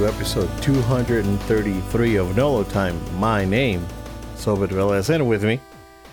[0.00, 2.98] Hello and welcome to episode 233 of Nolo Time.
[3.20, 3.84] My name
[4.34, 5.60] is Obed Velez, and with me,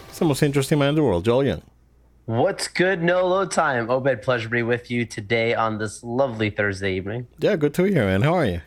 [0.09, 1.62] it's the most interesting man in the world, Joel Young.
[2.26, 3.90] What's good, Nolo Time?
[3.90, 7.28] Obed, pleasure to be with you today on this lovely Thursday evening.
[7.40, 8.23] Yeah, good to hear, man.
[8.23, 8.62] How are you?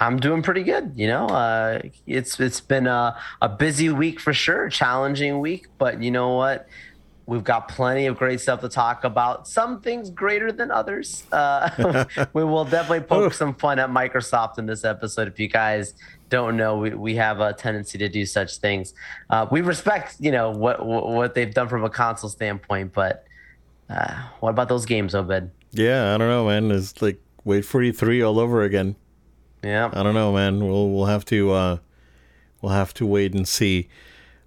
[0.00, 0.92] I'm doing pretty good.
[0.94, 6.02] You know, uh, it's it's been a, a busy week for sure, challenging week, but
[6.02, 6.66] you know what?
[7.26, 9.48] We've got plenty of great stuff to talk about.
[9.48, 11.24] Some things greater than others.
[11.32, 15.26] Uh, we will definitely poke some fun at Microsoft in this episode.
[15.26, 15.94] If you guys
[16.28, 18.94] don't know, we, we have a tendency to do such things.
[19.28, 23.24] Uh, we respect, you know, what what they've done from a console standpoint, but
[23.90, 25.50] uh, what about those games, Obed?
[25.72, 26.70] Yeah, I don't know, man.
[26.70, 28.96] It's like Wait for E3 all over again.
[29.62, 30.66] Yeah, I don't know, man.
[30.66, 31.78] We'll we'll have to uh,
[32.60, 33.88] we'll have to wait and see.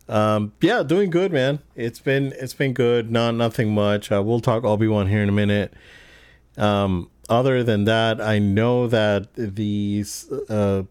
[0.09, 1.59] Um, yeah, doing good, man.
[1.75, 3.11] It's been it's been good.
[3.11, 4.11] Not nothing much.
[4.11, 5.73] Uh, we'll talk Obi Wan here in a minute.
[6.57, 10.03] Um, other than that, I know that the
[10.49, 10.83] uh,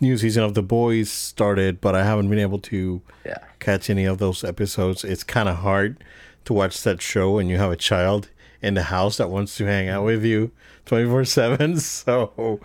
[0.00, 3.38] new season of The Boys started, but I haven't been able to yeah.
[3.60, 5.04] catch any of those episodes.
[5.04, 6.02] It's kind of hard
[6.46, 9.66] to watch that show when you have a child in the house that wants to
[9.66, 10.50] hang out with you
[10.84, 11.78] twenty four seven.
[11.78, 12.60] So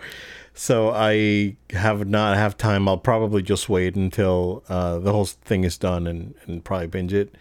[0.60, 2.86] so I have not have time.
[2.86, 7.14] I'll probably just wait until uh, the whole thing is done and, and probably binge
[7.14, 7.34] it.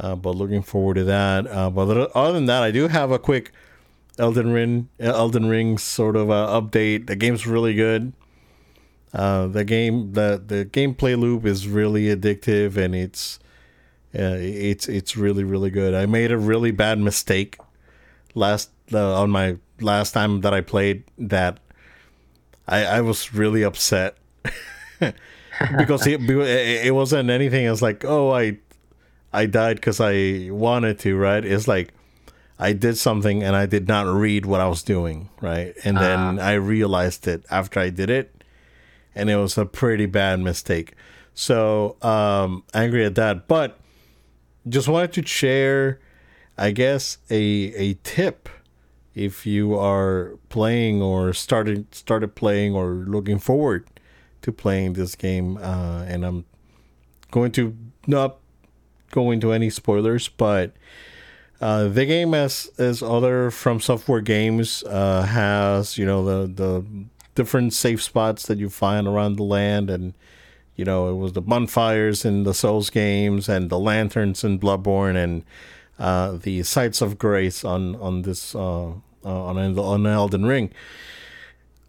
[0.00, 1.46] Uh, but looking forward to that.
[1.46, 3.52] Uh, but other than that, I do have a quick
[4.18, 7.06] Elden Ring, Elden Ring sort of uh, update.
[7.06, 8.14] The game's really good.
[9.12, 13.38] Uh, the game, the the gameplay loop is really addictive, and it's
[14.18, 15.92] uh, it's it's really really good.
[15.92, 17.58] I made a really bad mistake
[18.34, 21.60] last on my last time that I played that
[22.68, 24.16] I, I was really upset
[25.78, 27.66] because it, it wasn't anything.
[27.66, 28.58] It's like, oh, I
[29.32, 31.44] I died because I wanted to, right?
[31.44, 31.94] It's like
[32.58, 35.74] I did something and I did not read what I was doing, right?
[35.84, 36.42] And then uh.
[36.42, 38.44] I realized it after I did it,
[39.14, 40.94] and it was a pretty bad mistake.
[41.34, 43.78] So um, angry at that, but
[44.68, 46.00] just wanted to share,
[46.58, 48.48] I guess, a a tip
[49.24, 53.86] if you are playing or started started playing or looking forward
[54.42, 55.56] to playing this game.
[55.58, 56.44] Uh, and I'm
[57.30, 58.38] going to not
[59.10, 60.72] go into any spoilers, but
[61.60, 66.86] uh, the game, as as other From Software games, uh, has you know the the
[67.34, 70.14] different safe spots that you find around the land, and
[70.76, 75.16] you know it was the bonfires in the Souls games, and the lanterns in Bloodborne,
[75.16, 75.44] and
[75.98, 78.54] uh, the sites of grace on on this
[79.24, 80.72] uh, on on Elden Ring.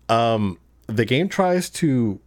[0.07, 2.19] Um, the game tries to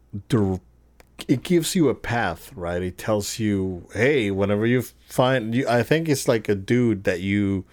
[1.28, 2.82] it gives you a path, right?
[2.82, 7.20] It tells you, hey, whenever you find you, I think it's like a dude that
[7.20, 7.64] you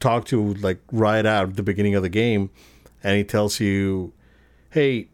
[0.00, 2.50] talk to like right out at the beginning of the game,
[3.02, 4.12] and he tells you,
[4.70, 5.08] hey,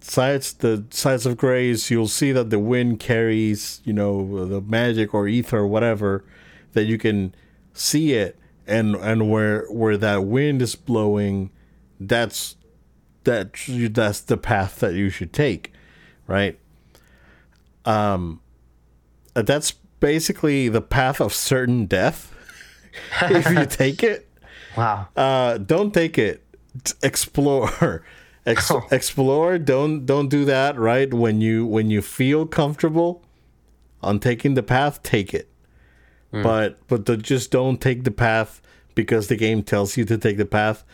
[0.00, 5.12] sites the sites of grace, you'll see that the wind carries, you know, the magic
[5.14, 6.24] or ether or whatever,
[6.72, 7.34] that you can
[7.72, 8.38] see it
[8.70, 11.50] and and where where that wind is blowing,
[11.98, 12.56] that's
[13.24, 13.52] that
[13.92, 15.72] that's the path that you should take,
[16.26, 16.58] right?
[17.84, 18.40] Um,
[19.34, 22.34] that's basically the path of certain death.
[23.22, 24.28] if you take it,
[24.76, 25.08] wow.
[25.16, 26.44] Uh, don't take it.
[27.02, 28.04] Explore.
[28.46, 28.82] Ex- oh.
[28.90, 29.58] Explore.
[29.58, 30.78] Don't don't do that.
[30.78, 33.22] Right when you when you feel comfortable
[34.02, 35.49] on taking the path, take it.
[36.32, 36.42] Mm.
[36.42, 38.60] But but the, just don't take the path
[38.94, 40.84] because the game tells you to take the path.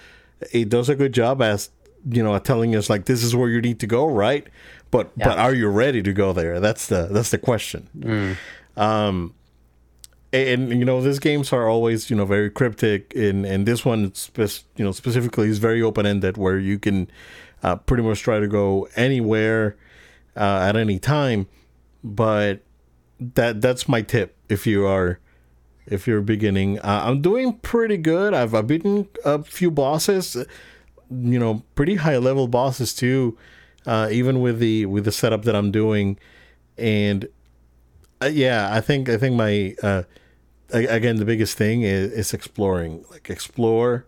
[0.52, 1.70] It does a good job as
[2.08, 4.46] you know telling us like this is where you need to go, right?
[4.90, 5.28] But yeah.
[5.28, 6.60] but are you ready to go there?
[6.60, 7.88] That's the that's the question.
[7.98, 8.36] Mm.
[8.80, 9.34] Um,
[10.32, 13.84] and, and, you know these games are always you know very cryptic, and and this
[13.84, 17.10] one spe- you know specifically is very open ended, where you can
[17.62, 19.76] uh, pretty much try to go anywhere
[20.36, 21.46] uh, at any time.
[22.04, 22.60] But
[23.18, 25.18] that that's my tip if you are
[25.86, 26.78] if you're beginning.
[26.80, 28.34] Uh, I'm doing pretty good.
[28.34, 30.36] I've, I've beaten a few bosses,
[31.10, 33.36] you know, pretty high level bosses too,
[33.86, 36.18] uh, even with the with the setup that I'm doing,
[36.76, 37.28] and
[38.20, 40.02] uh, yeah, I think I think my uh,
[40.70, 43.04] again the biggest thing is, is exploring.
[43.10, 44.04] Like explore,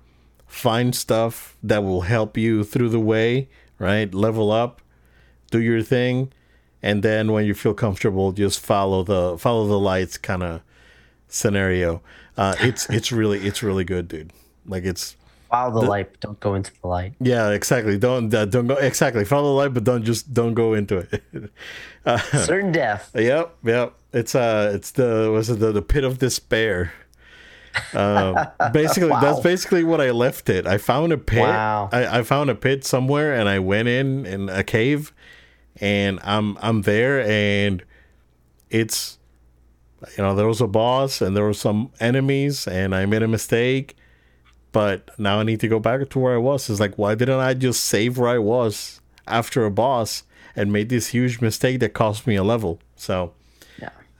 [0.46, 3.48] find stuff that will help you through the way.
[3.78, 4.82] Right, level up,
[5.52, 6.32] do your thing,
[6.82, 10.62] and then when you feel comfortable, just follow the follow the lights, kind of
[11.28, 12.02] scenario.
[12.36, 14.32] Uh, it's it's really it's really good, dude.
[14.66, 15.16] Like it's
[15.50, 17.14] follow the, the light, don't go into the light.
[17.20, 17.98] Yeah, exactly.
[17.98, 21.22] Don't uh, don't go exactly follow the light, but don't just don't go into it.
[22.06, 23.10] uh, Certain death.
[23.14, 23.94] Yep, yep.
[24.12, 26.92] It's uh, it's the was it the, the pit of despair.
[27.92, 29.20] Uh, basically, wow.
[29.20, 30.66] that's basically what I left it.
[30.66, 31.40] I found a pit.
[31.40, 31.88] Wow.
[31.92, 35.12] I, I found a pit somewhere, and I went in in a cave,
[35.80, 37.84] and I'm I'm there, and
[38.70, 39.17] it's
[40.16, 43.28] you know there was a boss, and there were some enemies, and I made a
[43.28, 43.96] mistake,
[44.72, 46.68] but now I need to go back to where I was.
[46.70, 50.24] It's like why didn't I just save where I was after a boss
[50.56, 52.80] and made this huge mistake that cost me a level?
[52.96, 53.32] So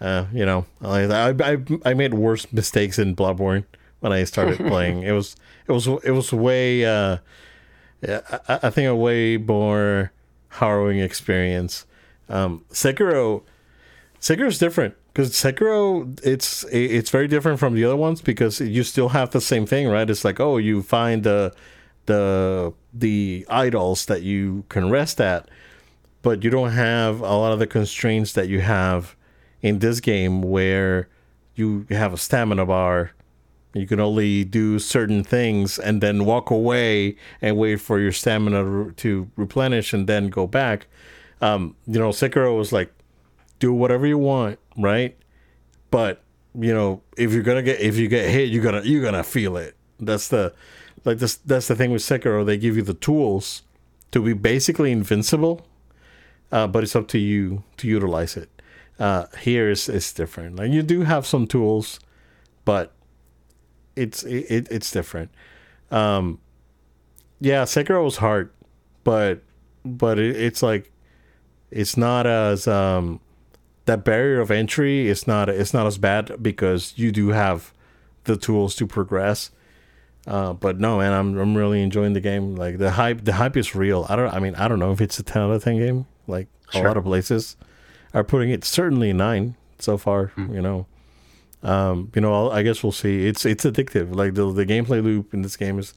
[0.01, 3.65] uh, you know, I, I I made worse mistakes in Bloodborne
[4.01, 5.03] when I started playing.
[5.03, 5.37] It was
[5.67, 7.19] it was it was way uh,
[8.07, 10.13] I, I think a way more
[10.51, 11.85] harrowing experience.
[12.29, 13.43] Um, Sekiro
[14.21, 19.11] Sekiro's different because Sekiro it's it's very different from the other ones because you still
[19.11, 20.09] have the same thing, right?
[20.09, 21.55] It's like oh, you find the
[22.07, 25.49] the the idols that you can rest at,
[26.23, 29.15] but you don't have a lot of the constraints that you have
[29.61, 31.09] in this game where
[31.55, 33.13] you have a stamina bar.
[33.75, 38.93] You can only do certain things and then walk away and wait for your stamina
[38.93, 40.87] to replenish and then go back.
[41.41, 42.93] Um, you know sekiro was like
[43.61, 45.17] do whatever you want right
[45.91, 46.23] but
[46.59, 49.57] you know if you're gonna get if you get hit you're gonna you're gonna feel
[49.57, 50.55] it that's the
[51.05, 53.63] like this that's the thing with sekiro they give you the tools
[54.11, 55.67] to be basically invincible
[56.51, 58.49] uh, but it's up to you to utilize it
[58.99, 60.57] uh, here is is different.
[60.57, 62.01] Like you do have some tools,
[62.65, 62.93] but
[63.95, 65.31] it's it, it's different.
[65.91, 66.41] Um,
[67.41, 68.51] yeah, Sekiro was hard,
[69.05, 69.43] but
[69.85, 70.91] but it, it's like
[71.71, 73.21] it's not as um
[73.89, 77.73] that barrier of entry is not it's not as bad because you do have
[78.25, 79.51] the tools to progress.
[80.27, 82.55] Uh, but no, man, I'm I'm really enjoying the game.
[82.55, 84.07] Like the hype, the hype is real.
[84.09, 84.33] I don't.
[84.33, 86.07] I mean, I don't know if it's a ten out of ten game.
[86.27, 86.85] Like sure.
[86.85, 87.57] a lot of places,
[88.13, 90.33] are putting it certainly nine so far.
[90.37, 90.55] Mm.
[90.55, 90.87] You know,
[91.63, 93.27] um, you know, I'll, i guess we'll see.
[93.27, 94.15] It's it's addictive.
[94.15, 95.95] Like the the gameplay loop in this game is,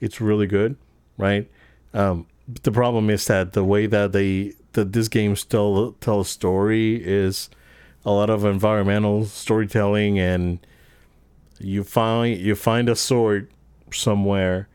[0.00, 0.76] it's really good,
[1.16, 1.48] right?
[1.94, 2.26] Um,
[2.62, 7.02] the problem is that the way that they that this game still tell a story
[7.04, 7.50] is
[8.04, 10.64] a lot of environmental storytelling, and
[11.58, 13.50] you find you find a sword
[13.92, 14.68] somewhere,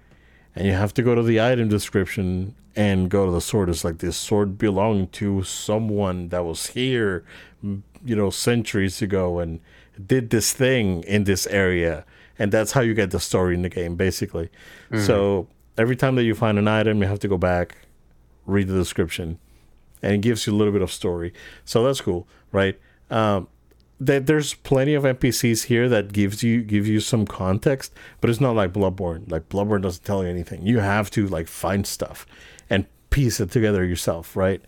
[0.55, 3.69] and you have to go to the item description and go to the sword.
[3.69, 7.23] It's like this sword belonged to someone that was here,
[7.61, 9.61] you know, centuries ago and
[10.05, 12.03] did this thing in this area.
[12.39, 14.49] And that's how you get the story in the game, basically.
[14.91, 15.05] Mm-hmm.
[15.05, 15.47] So
[15.77, 17.77] every time that you find an item, you have to go back,
[18.47, 19.37] read the description,
[20.03, 21.33] and it gives you a little bit of story.
[21.65, 22.79] So that's cool, right?
[23.09, 23.47] Um,
[23.99, 28.41] that there's plenty of NPCs here that gives you give you some context, but it's
[28.41, 29.31] not like Bloodborne.
[29.31, 30.65] Like Bloodborne doesn't tell you anything.
[30.65, 32.25] You have to like find stuff
[32.69, 34.61] and piece it together yourself, right?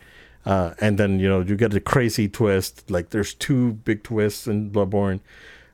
[0.46, 2.90] Uh, and then you know you get a crazy twist.
[2.90, 5.20] Like there's two big twists in Bloodborne.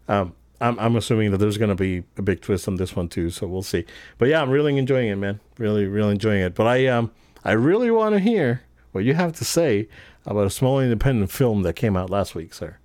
[0.08, 3.30] Um, I'm I'm assuming that there's gonna be a big twist on this one too.
[3.30, 3.86] So we'll see.
[4.18, 5.40] But yeah, I'm really enjoying it, man.
[5.58, 6.56] Really, really enjoying it.
[6.56, 7.12] But I um
[7.44, 9.88] I really want to hear what you have to say
[10.25, 12.77] about a small independent film that came out last week, sir.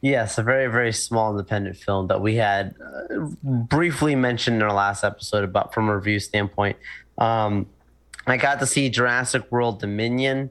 [0.00, 4.72] Yes, a very, very small independent film that we had uh, briefly mentioned in our
[4.72, 6.76] last episode about from a review standpoint.
[7.18, 7.66] Um,
[8.26, 10.50] I got to see Jurassic World Dominion.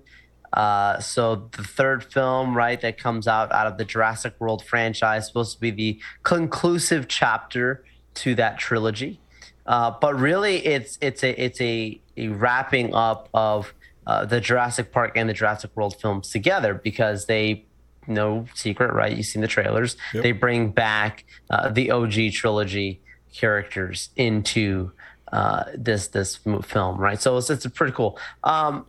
[0.51, 5.27] Uh, so the third film, right, that comes out out of the Jurassic World franchise,
[5.27, 7.85] supposed to be the conclusive chapter
[8.15, 9.19] to that trilogy.
[9.65, 13.73] Uh, but really, it's it's a it's a, a wrapping up of
[14.07, 17.65] uh, the Jurassic Park and the Jurassic World films together because they
[18.07, 19.15] no secret, right?
[19.15, 19.97] You've seen the trailers.
[20.13, 20.23] Yep.
[20.23, 23.01] They bring back uh, the OG trilogy
[23.33, 24.91] characters into
[25.31, 27.21] uh, this this film, right?
[27.21, 28.17] So it's, it's pretty cool.
[28.45, 28.85] Um,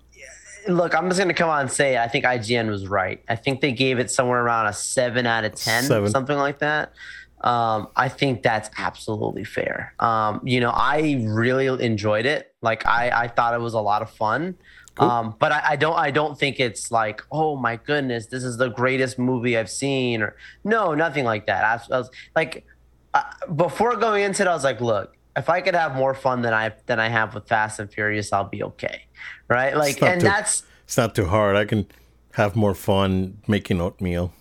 [0.68, 3.22] look, I'm just gonna come on and say I think IGN was right.
[3.28, 6.10] I think they gave it somewhere around a seven out of ten, seven.
[6.10, 6.92] something like that.
[7.40, 9.94] Um, I think that's absolutely fair.
[9.98, 12.54] Um, you know, I really enjoyed it.
[12.62, 14.56] Like I, I thought it was a lot of fun.
[14.98, 15.08] Cool.
[15.08, 18.56] Um, but I, I, don't I don't think it's like, oh my goodness, this is
[18.56, 21.64] the greatest movie I've seen or no, nothing like that.
[21.64, 22.66] I, I was like
[23.14, 23.22] uh,
[23.54, 26.52] before going into it, I was like, look, if I could have more fun than
[26.52, 29.04] I than I have with Fast and Furious, I'll be okay.
[29.48, 29.76] Right?
[29.76, 31.54] Like and too, that's it's not too hard.
[31.54, 31.86] I can
[32.32, 34.32] have more fun making oatmeal.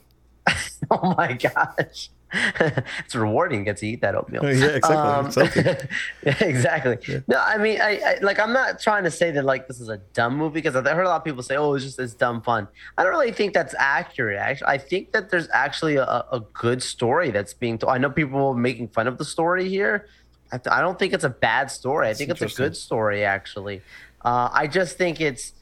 [0.91, 2.09] oh my gosh.
[2.59, 4.43] it's rewarding to get to eat that oatmeal.
[4.43, 4.95] yeah, exactly.
[4.95, 5.31] Um,
[6.23, 6.97] yeah, exactly.
[7.07, 7.19] Yeah.
[7.27, 8.39] No, I mean, I, I, like.
[8.39, 11.05] I'm not trying to say that like this is a dumb movie because I've heard
[11.05, 12.67] a lot of people say, "Oh, it's just it's dumb fun."
[12.97, 14.37] I don't really think that's accurate.
[14.37, 17.93] Actually, I think that there's actually a, a good story that's being told.
[17.93, 20.07] I know people making fun of the story here,
[20.51, 22.07] I, th- I don't think it's a bad story.
[22.07, 23.81] I think it's a good story, actually.
[24.23, 25.53] Uh, I just think it's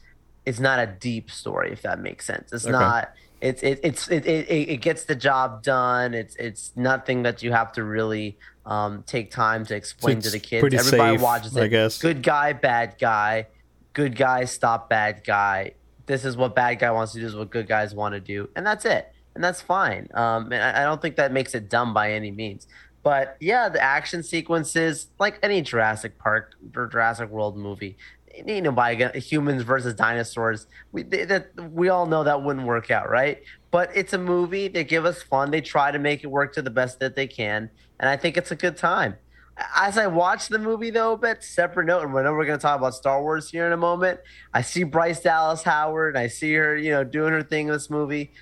[0.44, 2.52] it's not a deep story, if that makes sense.
[2.52, 2.72] It's okay.
[2.72, 3.12] not.
[3.40, 6.14] It's it, it's it, it it gets the job done.
[6.14, 10.32] It's it's nothing that you have to really um, take time to explain it's to
[10.32, 10.64] the kids.
[10.64, 11.62] Everybody safe, watches it.
[11.62, 11.98] I guess.
[11.98, 13.48] Good guy, bad guy.
[13.92, 15.72] Good guy, stop bad guy.
[16.06, 17.24] This is what bad guy wants to do.
[17.24, 19.12] This is what good guys want to do, and that's it.
[19.34, 20.08] And that's fine.
[20.14, 22.66] Um, and I I don't think that makes it dumb by any means.
[23.02, 27.96] But yeah, the action sequences, like any Jurassic Park or Jurassic World movie,
[28.44, 33.08] you know, by humans versus dinosaurs, we that we all know that wouldn't work out,
[33.08, 33.42] right?
[33.70, 34.68] But it's a movie.
[34.68, 35.50] They give us fun.
[35.50, 38.36] They try to make it work to the best that they can, and I think
[38.36, 39.16] it's a good time.
[39.74, 42.62] As I watch the movie, though, but separate note, and I know we're going to
[42.62, 44.20] talk about Star Wars here in a moment.
[44.52, 46.14] I see Bryce Dallas Howard.
[46.14, 48.32] I see her, you know, doing her thing in this movie.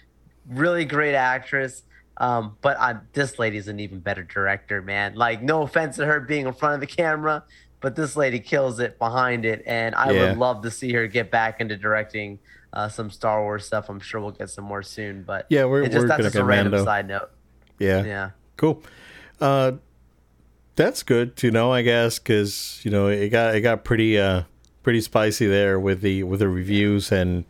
[0.48, 1.84] Really great actress.
[2.16, 5.14] Um, but I, this lady's an even better director, man.
[5.14, 7.44] Like, no offense to her being in front of the camera,
[7.84, 10.28] but this lady kills it behind it, and I Yeah.
[10.30, 12.38] would love to see her get back into directing
[12.72, 13.88] uh, some Star Wars stuff.
[13.90, 16.42] I'm sure we'll get some more soon, but Yeah, we're- just we're that's just a
[16.42, 16.84] random Mando.
[16.84, 17.30] side note.
[17.78, 18.02] Yeah.
[18.04, 18.82] Yeah, Cool.
[19.38, 19.72] Uh,
[20.74, 24.42] that's good to know, I guess, because you know it got it got pretty uh
[24.82, 27.44] pretty spicy there with the with the reviews and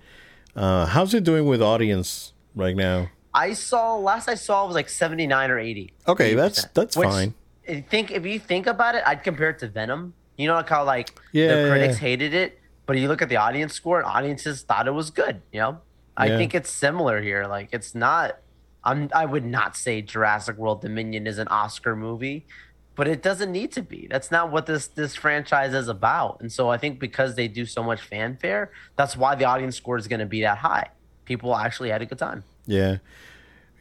[0.57, 3.09] uh, how's it doing with audience right now?
[3.33, 5.93] I saw last I saw was like 79 or 80.
[6.07, 7.35] Okay, that's 80%, that's which fine.
[7.67, 10.12] I think if you think about it, I'd compare it to Venom.
[10.37, 13.37] You know, like how like Yeah, the critics hated it, but you look at the
[13.37, 15.43] audience score, and audiences thought it was good.
[15.53, 15.79] You know,
[16.17, 17.47] I think it's similar here.
[17.47, 18.38] Like it's not.
[18.83, 19.11] I'm.
[19.14, 22.47] I would not say Jurassic World Dominion is an Oscar movie,
[22.95, 24.07] but it doesn't need to be.
[24.11, 26.41] That's not what this this franchise is about.
[26.41, 29.97] And so I think because they do so much fanfare, that's why the audience score
[29.97, 30.88] is going to be that high.
[31.25, 32.45] People actually had a good time.
[32.67, 32.99] Yeah.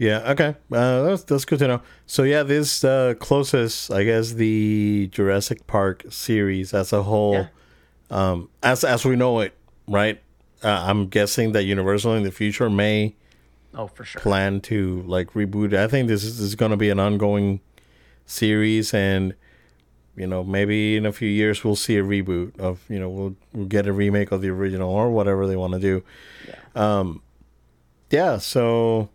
[0.04, 0.56] Yeah, okay.
[0.70, 1.82] Uh, that's that's good to know.
[2.08, 7.48] So yeah, this uh, closest, I guess, the Jurassic Park series as a whole, Yeah.
[8.12, 9.54] um, as as we know it,
[9.88, 10.22] right?
[10.62, 13.16] Uh, I'm guessing that Universal in the future may
[13.74, 14.20] Oh, for sure.
[14.22, 15.74] plan to like reboot.
[15.74, 17.62] I think this is, is going to be an ongoing
[18.26, 19.34] series, and
[20.18, 23.36] you know maybe in a few years we'll see a reboot of you know we'll,
[23.54, 26.04] we'll get a remake of the original or whatever they want to do.
[26.48, 26.60] Yeah.
[26.76, 27.22] Um,
[28.12, 28.38] yeah.
[28.38, 29.10] So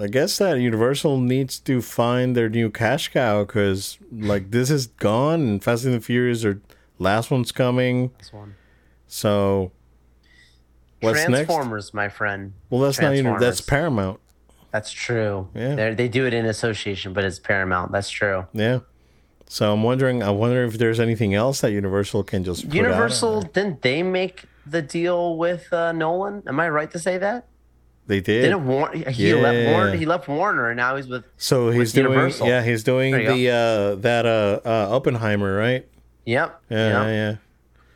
[0.00, 4.88] I guess that Universal needs to find their new cash cow because like this is
[4.88, 6.60] gone, and Fast and the Furious are
[6.98, 8.10] last one's coming.
[8.18, 8.56] This one.
[9.06, 9.70] So
[11.00, 11.46] what's next?
[11.46, 12.54] Transformers, my friend.
[12.70, 14.18] Well, that's not even that's Paramount.
[14.72, 15.48] That's true.
[15.54, 15.76] Yeah.
[15.76, 17.92] They're, they do it in association, but it's Paramount.
[17.92, 18.46] That's true.
[18.52, 18.80] Yeah.
[19.46, 20.24] So I'm wondering.
[20.24, 22.74] I wonder if there's anything else that Universal can just put out.
[22.74, 26.42] Universal didn't they make the deal with uh, Nolan?
[26.48, 27.46] Am I right to say that?
[28.06, 28.42] They did.
[28.42, 29.10] Didn't Warner?
[29.10, 29.96] He left Warner.
[29.96, 31.24] He left Warner, and now he's with.
[31.38, 32.12] so he's with doing.
[32.12, 32.46] Universal.
[32.48, 35.86] Yeah, he's doing the uh that uh, uh Oppenheimer, right?
[36.26, 36.62] Yep.
[36.68, 37.08] Yeah, yeah.
[37.10, 37.36] yeah.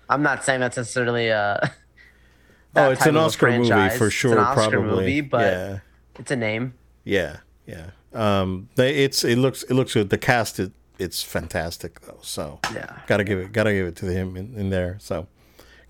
[0.08, 1.58] I'm not saying that's necessarily uh
[2.76, 3.98] Oh, it's an a Oscar movie franchise.
[3.98, 4.32] for It's sure.
[4.32, 4.96] an Oscar probably.
[4.96, 5.78] movie, but yeah,
[6.18, 6.74] it's a name.
[7.04, 7.90] yeah, yeah.
[8.14, 10.08] Um, they, it's it looks it looks good.
[10.10, 12.18] The cast it, it's fantastic though.
[12.22, 13.00] So Yeah.
[13.06, 14.96] gotta give it gotta give it to him in, in there.
[15.00, 15.26] So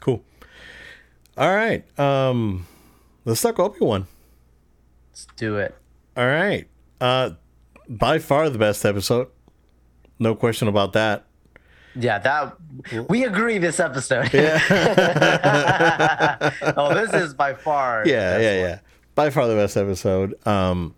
[0.00, 0.25] cool.
[1.37, 1.84] All right.
[1.98, 2.66] Um,
[3.28, 4.06] let's talk Obi Wan.
[5.11, 5.75] Let's do it.
[6.16, 6.66] All right.
[7.00, 7.30] Uh,
[7.88, 9.28] by far the best episode.
[10.18, 11.25] No question about that.
[11.94, 12.56] Yeah, that
[13.08, 14.32] we agree this episode.
[14.32, 14.58] Yeah.
[16.76, 18.04] oh, this is by far.
[18.04, 18.70] the Yeah, best yeah, one.
[18.70, 18.78] yeah.
[19.14, 20.47] By far the best episode.
[20.47, 20.94] Um,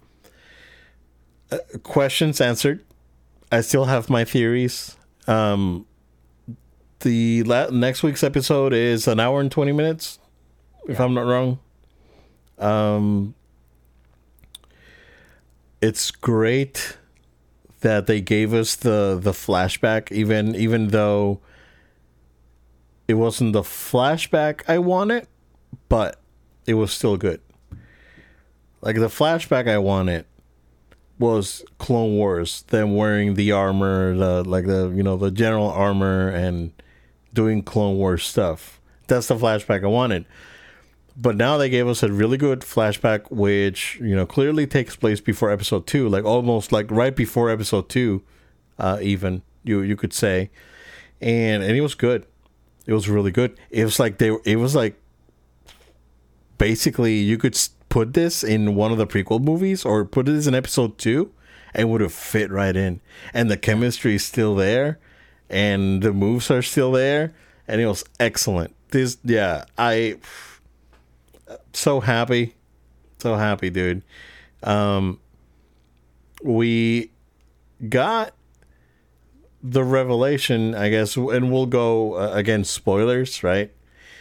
[1.51, 2.85] uh, questions answered.
[3.53, 4.97] I still have my theories.
[5.27, 5.87] Um,
[7.01, 10.19] the la- next week's episode is an hour and twenty minutes,
[10.87, 11.59] if I'm not wrong.
[12.61, 13.35] Um,
[15.81, 16.97] it's great
[17.81, 21.41] that they gave us the the flashback, even even though
[23.09, 25.27] it wasn't the flashback I wanted,
[25.89, 26.21] but
[26.67, 27.41] it was still good.
[28.83, 30.27] Like the flashback I wanted
[31.19, 36.29] was Clone Wars, them wearing the armor, the like the you know the general armor
[36.29, 36.73] and
[37.33, 38.81] doing Clone Wars stuff.
[39.07, 40.25] That's the flashback I wanted.
[41.17, 45.21] But now they gave us a really good flashback, which you know clearly takes place
[45.21, 48.23] before Episode Two, like almost like right before Episode Two,
[48.79, 50.51] uh, even you you could say,
[51.21, 52.27] and and it was good.
[52.87, 53.59] It was really good.
[53.71, 54.37] It was like they.
[54.45, 54.97] It was like
[56.61, 60.55] basically you could put this in one of the prequel movies or put this in
[60.55, 61.33] episode two
[61.73, 63.01] and would have fit right in
[63.33, 64.99] and the chemistry is still there
[65.49, 67.35] and the moves are still there
[67.67, 70.17] and it was excellent this yeah i
[71.73, 72.55] so happy
[73.19, 74.03] so happy dude
[74.63, 75.19] um
[76.43, 77.11] we
[77.89, 78.35] got
[79.63, 83.71] the revelation i guess and we'll go uh, again spoilers right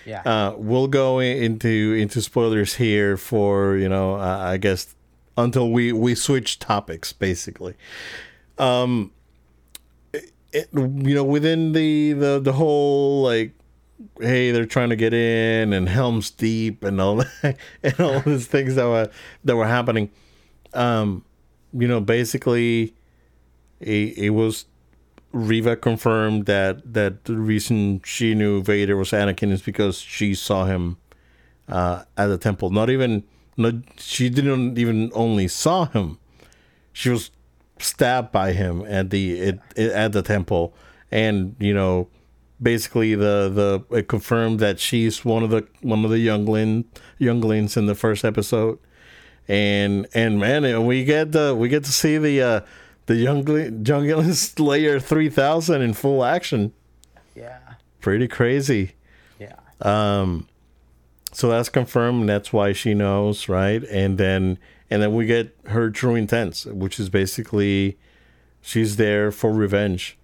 [0.06, 0.22] Yeah.
[0.26, 4.96] uh, we'll go into into spoilers here for you know uh, I guess
[5.38, 7.76] until we we switch topics basically.
[8.58, 9.12] Um,
[10.52, 13.52] it, you know, within the the the whole like,
[14.20, 18.48] hey, they're trying to get in and Helm's Deep and all that, and all these
[18.48, 19.10] things that were
[19.44, 20.10] that were happening.
[20.74, 21.24] Um,
[21.74, 22.96] you know, basically,
[23.80, 24.66] it, it was
[25.32, 30.66] Reva confirmed that that the reason she knew Vader was Anakin is because she saw
[30.66, 30.98] him
[31.68, 32.70] uh, at the temple.
[32.72, 33.24] Not even,
[33.58, 36.18] not she didn't even only saw him.
[36.94, 37.32] She was
[37.80, 40.74] stabbed by him at the it, it, at the temple,
[41.12, 42.08] and you know,
[42.62, 46.86] basically the the it confirmed that she's one of the one of the youngling
[47.18, 48.80] younglings in the first episode,
[49.48, 52.62] and and man, we get the we get to see the uh,
[53.06, 56.74] the youngling youngling Slayer three thousand in full action.
[57.36, 57.60] Yeah,
[58.02, 58.94] pretty crazy.
[59.40, 59.56] Yeah.
[59.82, 60.48] Um,
[61.32, 62.22] so that's confirmed.
[62.22, 63.84] And that's why she knows, right?
[63.84, 64.58] And then
[64.90, 67.98] and then we get her true intents, which is basically
[68.62, 70.18] she's there for revenge.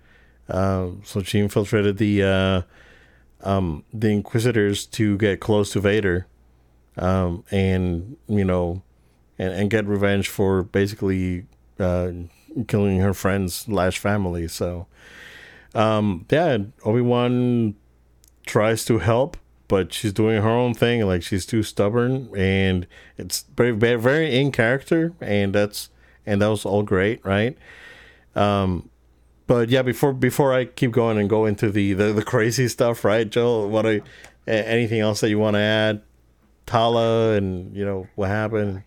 [0.50, 2.62] Uh, so she infiltrated the uh,
[3.42, 6.28] um, the Inquisitors to get close to Vader,
[6.98, 8.82] um, and you know,
[9.40, 11.46] and, and get revenge for basically
[11.80, 12.12] uh,
[12.68, 14.48] killing her friends slash family.
[14.48, 14.88] So,
[15.74, 17.76] um, yeah, Obi Wan
[18.46, 19.38] tries to help,
[19.68, 21.02] but she's doing her own thing.
[21.06, 22.88] Like she's too stubborn, and
[23.18, 25.90] it's very, very, very in character, and that's
[26.26, 27.58] and that was all great, right?
[28.36, 28.90] Um,
[29.48, 33.04] but yeah, before before I keep going and go into the the, the crazy stuff,
[33.04, 33.70] right, Joel?
[33.70, 34.02] What I
[34.48, 36.02] anything else that you want to add?
[36.66, 38.84] Tala and you know what happened.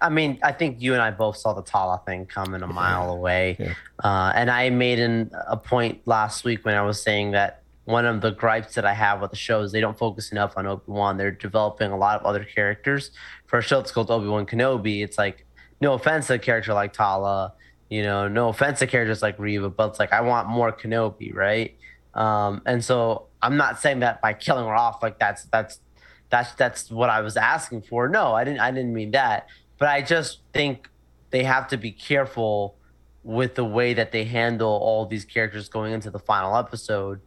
[0.00, 3.10] I mean, I think you and I both saw the Tala thing coming a mile
[3.10, 3.74] away, yeah.
[4.02, 8.06] uh, and I made an, a point last week when I was saying that one
[8.06, 10.66] of the gripes that I have with the show is they don't focus enough on
[10.66, 11.16] Obi Wan.
[11.16, 13.10] They're developing a lot of other characters.
[13.46, 15.46] For a show that's called Obi Wan Kenobi, it's like
[15.80, 17.52] no offense to a character like Tala,
[17.94, 21.34] you know, no offense to characters like Reva, but it's like I want more Kenobi,
[21.34, 21.76] right?
[22.14, 25.80] Um, and so I'm not saying that by killing her off, like that's that's
[26.30, 28.08] that's that's what I was asking for.
[28.08, 29.46] No, I didn't I didn't mean that.
[29.78, 30.88] But I just think
[31.30, 32.76] they have to be careful
[33.22, 37.20] with the way that they handle all these characters going into the final episode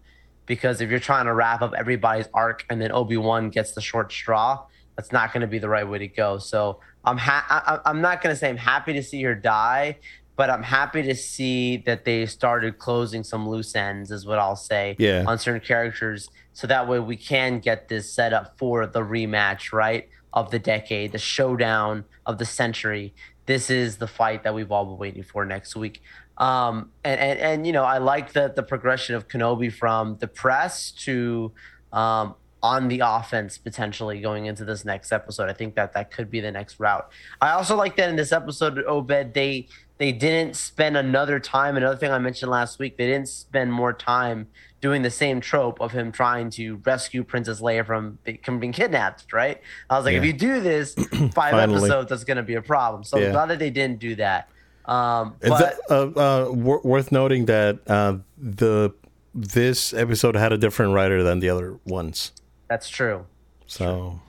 [0.45, 4.12] because if you're trying to wrap up everybody's arc and then Obi-Wan gets the short
[4.12, 4.63] straw,
[4.95, 6.38] that's not going to be the right way to go.
[6.38, 9.97] So I'm ha- I- I'm not going to say I'm happy to see her die,
[10.38, 14.56] but I'm happy to see that they started closing some loose ends, is what I'll
[14.56, 15.26] say, yeah.
[15.28, 16.30] on certain characters.
[16.54, 20.08] So that way we can get this set up for the rematch, right?
[20.32, 23.15] Of the decade, the showdown of the century.
[23.47, 26.02] This is the fight that we've all been waiting for next week.
[26.38, 30.28] Um, and, and, and, you know, I like the, the progression of Kenobi from the
[30.28, 31.52] press to
[31.91, 35.50] um, on the offense potentially going into this next episode.
[35.50, 37.10] I think that that could be the next route.
[37.41, 41.77] I also like that in this episode, Obed, they they didn't spend another time.
[41.77, 44.47] Another thing I mentioned last week, they didn't spend more time
[44.79, 48.19] doing the same trope of him trying to rescue Princess Leia from
[48.60, 49.33] being kidnapped.
[49.33, 49.62] Right?
[49.89, 50.19] I was like, yeah.
[50.19, 50.93] if you do this
[51.33, 53.03] five episodes, that's going to be a problem.
[53.03, 53.31] So yeah.
[53.31, 54.49] glad that they didn't do that.
[54.86, 58.93] Um, but, that, uh, uh, w- worth noting that uh, the
[59.36, 62.31] this episode had a different writer than the other ones.
[62.69, 63.25] That's true.
[63.67, 64.19] So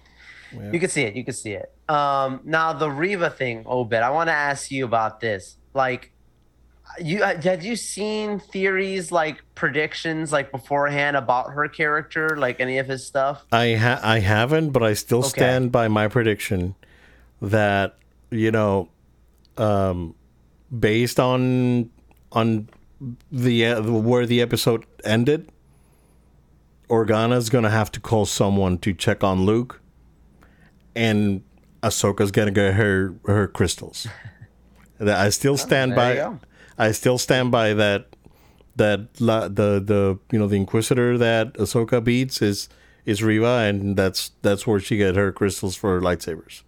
[0.52, 0.72] yeah.
[0.72, 1.14] you can see it.
[1.14, 1.72] You can see it.
[1.88, 3.94] Um, now the Reva thing, Obed.
[3.94, 5.57] I want to ask you about this.
[5.74, 6.12] Like,
[7.00, 12.78] you uh, had you seen theories like predictions like beforehand about her character, like any
[12.78, 13.44] of his stuff?
[13.52, 15.28] I ha- I haven't, but I still okay.
[15.28, 16.74] stand by my prediction
[17.40, 17.96] that
[18.30, 18.88] you know,
[19.56, 20.14] um,
[20.76, 21.90] based on
[22.32, 22.68] on
[23.30, 25.50] the uh, where the episode ended,
[26.88, 29.80] Organa's gonna have to call someone to check on Luke,
[30.96, 31.42] and
[31.82, 34.06] Ahsoka's gonna get her her crystals.
[35.00, 36.38] I still oh, stand oh, by.
[36.78, 38.06] I still stand by that.
[38.76, 42.68] That la, the the you know the Inquisitor that Ahsoka beats is
[43.04, 46.62] is Reva, and that's that's where she get her crystals for lightsabers.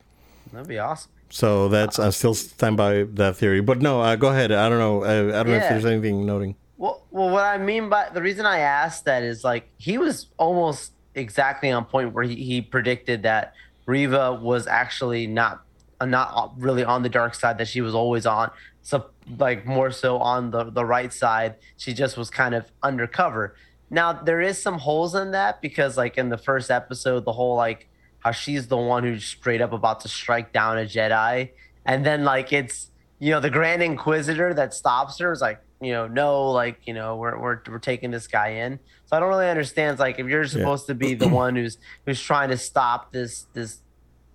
[0.52, 1.10] That'd be awesome.
[1.28, 3.60] So that's I still stand by that theory.
[3.60, 4.50] But no, uh, go ahead.
[4.50, 5.04] I don't know.
[5.04, 5.58] I, I don't yeah.
[5.58, 6.56] know if there's anything noting.
[6.76, 10.26] Well, well, what I mean by the reason I asked that is like he was
[10.38, 13.54] almost exactly on point where he, he predicted that
[13.86, 15.64] Reva was actually not
[16.00, 18.50] Uh, not uh, really on the dark side that she was always on
[18.82, 19.06] so
[19.38, 23.54] like more so on the the right side she just was kind of undercover
[23.90, 27.54] now there is some holes in that because like in the first episode the whole
[27.54, 31.50] like how she's the one who's straight up about to strike down a Jedi,
[31.84, 35.92] and then like it's you know the Grand Inquisitor that stops her is like you
[35.92, 38.78] know no like you know we're we're we're taking this guy in.
[39.06, 40.94] So I don't really understand like if you're supposed yeah.
[40.94, 43.80] to be the one who's who's trying to stop this this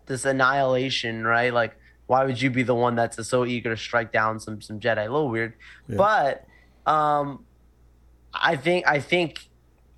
[0.05, 1.53] this annihilation, right?
[1.53, 4.79] Like why would you be the one that's so eager to strike down some some
[4.79, 5.07] Jedi?
[5.07, 5.53] A little weird,
[5.87, 5.97] yeah.
[5.97, 6.45] but
[6.91, 7.45] um
[8.33, 9.49] I think I think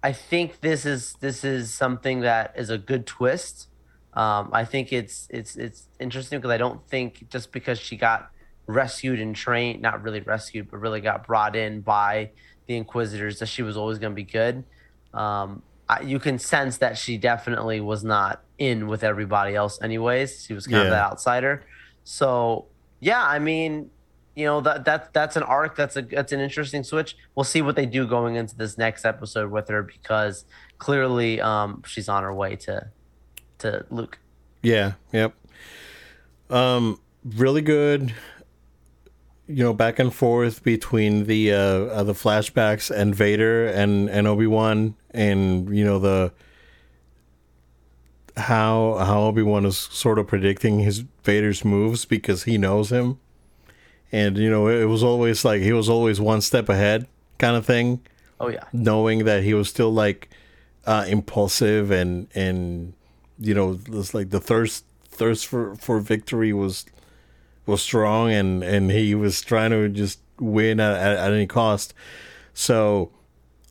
[0.03, 3.67] I think this is this is something that is a good twist.
[4.13, 8.31] Um, I think it's it's it's interesting because I don't think just because she got
[8.67, 12.31] rescued and trained, not really rescued, but really got brought in by
[12.67, 14.63] the Inquisitors, that she was always going to be good.
[15.13, 20.43] Um, I, you can sense that she definitely was not in with everybody else, anyways.
[20.45, 20.89] She was kind of Yeah.
[20.91, 21.65] that outsider.
[22.03, 22.65] So
[22.99, 23.89] yeah, I mean,
[24.35, 25.75] you know that that that's an arc.
[25.75, 27.15] That's a that's an interesting switch.
[27.35, 30.45] We'll see what they do going into this next episode with her because
[30.77, 32.89] clearly um, she's on her way to
[33.59, 34.19] to Luke.
[34.61, 35.33] Yeah, yep.
[36.49, 38.13] Um, really good.
[39.47, 44.27] You know, back and forth between the uh, uh the flashbacks and Vader and and
[44.27, 46.33] Obi Wan, and you know the
[48.35, 53.19] how how Obi Wan is sort of predicting his Vader's moves because he knows him,
[54.11, 57.07] and you know it was always like he was always one step ahead
[57.37, 58.01] kind of thing.
[58.39, 60.29] Oh yeah, knowing that he was still like
[60.85, 62.93] uh, impulsive and and
[63.39, 66.85] you know it's like the thirst thirst for for victory was
[67.67, 71.93] was strong and and he was trying to just win at, at, at any cost
[72.53, 73.11] so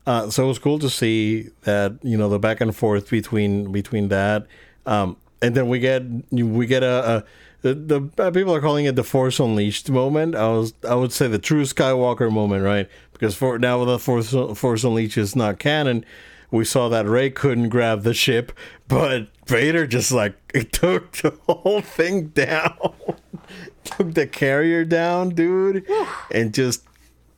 [0.07, 3.73] uh, so it was cool to see that you know the back and forth between
[3.73, 4.47] between that
[4.87, 7.25] um, and then we get we get a, a
[7.63, 10.37] the, the uh, people are calling it the Force Unleashed moment.
[10.37, 12.89] I was I would say the true Skywalker moment, right?
[13.13, 16.05] Because for now the Force Force Unleashed is not canon.
[16.51, 18.53] We saw that Rey couldn't grab the ship,
[18.89, 20.35] but Vader just like
[20.73, 22.95] took the whole thing down,
[23.85, 25.85] took the carrier down, dude,
[26.31, 26.85] and just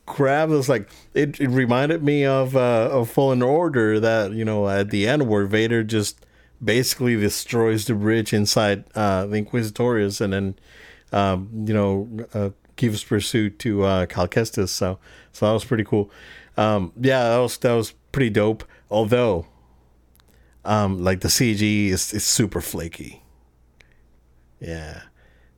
[0.07, 4.69] grabbed us like it, it reminded me of uh, of Fallen Order that you know
[4.69, 6.25] at the end where Vader just
[6.63, 10.59] basically destroys the bridge inside uh, the Inquisitorius and then
[11.13, 14.07] um, you know uh, gives pursuit to uh.
[14.07, 14.99] So
[15.33, 16.11] so that was pretty cool.
[16.57, 18.65] Um, yeah, that was that was pretty dope.
[18.91, 19.47] Although,
[20.65, 23.23] um, like the CG is is super flaky.
[24.61, 25.03] Yeah.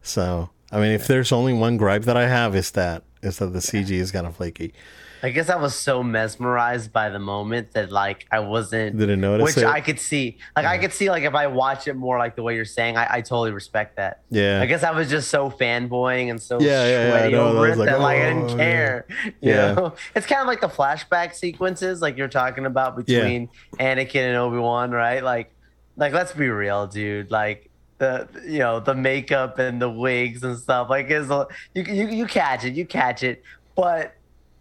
[0.02, 3.52] So I mean, if there's only one gripe that I have, is that is that
[3.52, 4.72] the CG is kind of flaky.
[5.22, 9.56] I guess I was so mesmerized by the moment that like I wasn't Didn't notice
[9.56, 9.66] which it?
[9.66, 10.38] I could see.
[10.56, 12.96] Like I could see like if I watch it more like the way you're saying,
[12.96, 14.22] I, I totally respect that.
[14.30, 14.60] Yeah.
[14.62, 17.48] I guess I was just so fanboying and so Yeah, yeah, yeah, sweaty I know,
[17.48, 18.64] over it like, that like I oh, didn't yeah.
[18.64, 19.06] care.
[19.24, 19.72] You Yeah.
[19.74, 19.94] know?
[20.14, 24.90] It's kind of like the flashback sequences like you're talking about between Anakin and Obi-Wan,
[24.90, 25.22] right?
[25.22, 25.54] Like
[25.96, 27.30] like let's be real, dude.
[27.30, 30.88] Like the you know, the makeup and the wigs and stuff.
[30.88, 31.28] Like is
[31.74, 33.42] you, you you catch it, you catch it.
[33.76, 34.14] But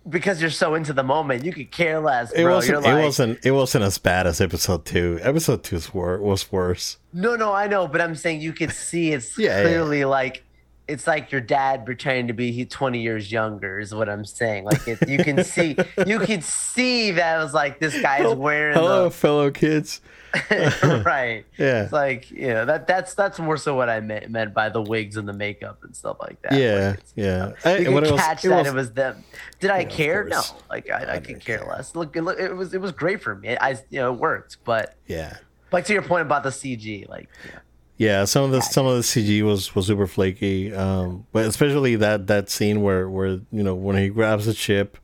[0.07, 2.71] because you're so into the moment, you could care less, It wasn't.
[2.71, 3.45] you're like, it wasn't.
[3.45, 5.19] It wasn't as bad as episode two.
[5.21, 6.97] Episode two was wor- was worse.
[7.13, 9.63] No, no, I know, but I'm saying you could see it's Yeah, yeah.
[9.63, 10.43] clearly like
[10.87, 14.63] it's like your dad pretending to be he 20 years younger is what I'm saying.
[14.63, 15.75] Like it, you can see
[16.07, 20.01] you could see that it was like this guy's wearing Hello, fellow kids.
[21.05, 21.45] right.
[21.57, 21.83] Yeah.
[21.83, 24.81] It's like you know that that's that's more so what I meant meant by the
[24.81, 26.53] wigs and the makeup and stuff like that.
[26.53, 27.47] Yeah, Like, yeah.
[27.47, 29.23] You I- could it was- catch it that was- it was them.
[29.59, 30.23] Did I of care?
[30.25, 31.67] No, like I, I, could didn't care care.
[31.67, 31.95] less.
[31.95, 33.57] Look, it, look, it was it was great for me.
[33.59, 35.37] I you know it worked, but Yeah,
[35.71, 37.59] like to your point about the CG, like know,
[37.97, 38.25] yeah.
[38.25, 40.73] Some of the some of the CG was was super flaky.
[40.73, 44.97] Um, but especially that that scene where where you know when he grabs the ship,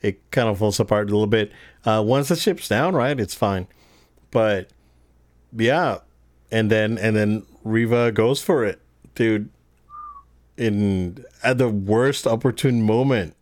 [0.00, 1.52] it kind of falls apart a little bit.
[1.84, 3.66] Uh, once the ship's down, right, it's fine.
[4.32, 4.70] But
[5.56, 5.98] yeah,
[6.50, 8.80] and then and then Reva goes for it,
[9.14, 9.48] dude.
[10.56, 13.34] In at the worst opportune moment,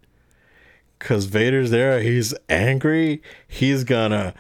[0.99, 3.21] because Vader's there, he's angry.
[3.49, 4.33] He's gonna,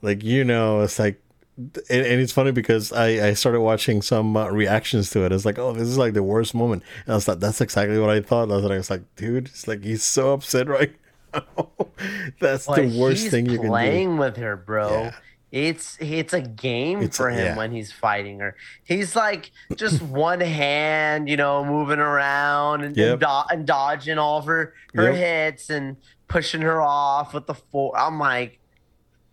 [0.00, 1.20] like you know, it's like,
[1.56, 5.32] and, and it's funny because I I started watching some uh, reactions to it.
[5.32, 7.98] It's like, oh, this is like the worst moment, and I was like, that's exactly
[7.98, 8.50] what I thought.
[8.50, 10.94] I was like, I was like, dude, it's like he's so upset right
[11.34, 11.68] now.
[12.40, 13.68] that's Like, the worst thing you can do.
[13.68, 14.88] playing with her, bro.
[14.90, 15.14] Yeah.
[15.54, 17.56] It's it's a game It's- for him yeah.
[17.56, 18.56] when he's fighting her.
[18.82, 23.10] He's like just one hand, you know, moving around and, Yep.
[23.12, 25.14] and, do- and dodging all of her her Yep.
[25.14, 27.96] hits and pushing her off with the four.
[27.96, 28.58] I'm like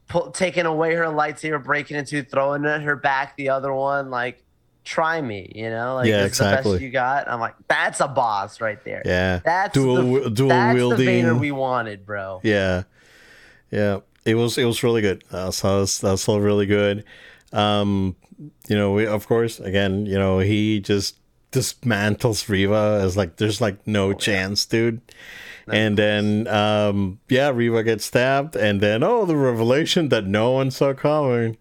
[0.10, 3.36] pull, taking away her lightsaber, breaking into, throwing it at her back.
[3.36, 4.44] The other one, like,
[4.84, 6.72] try me, you know, like Yeah, is the exactly.
[6.74, 7.28] best you got.
[7.30, 9.02] I'm like, that's a boss right there.
[9.06, 10.98] Yeah, That's dual the, dual that's wielding.
[11.00, 12.42] the Vader we wanted, bro.
[12.44, 12.84] Yeah,
[13.72, 14.02] yeah.
[14.26, 15.24] It was it was really good.
[15.32, 17.04] Uh, so that was, that was all really good.
[17.54, 18.16] Um,
[18.68, 21.18] you know, we, of course, again, you know, he just
[21.52, 25.02] dismantles Reva as like there's like no chance, dude.
[25.68, 30.72] And then, um, yeah, Reva gets stabbed, and then oh, the revelation that no one
[30.72, 31.58] saw coming.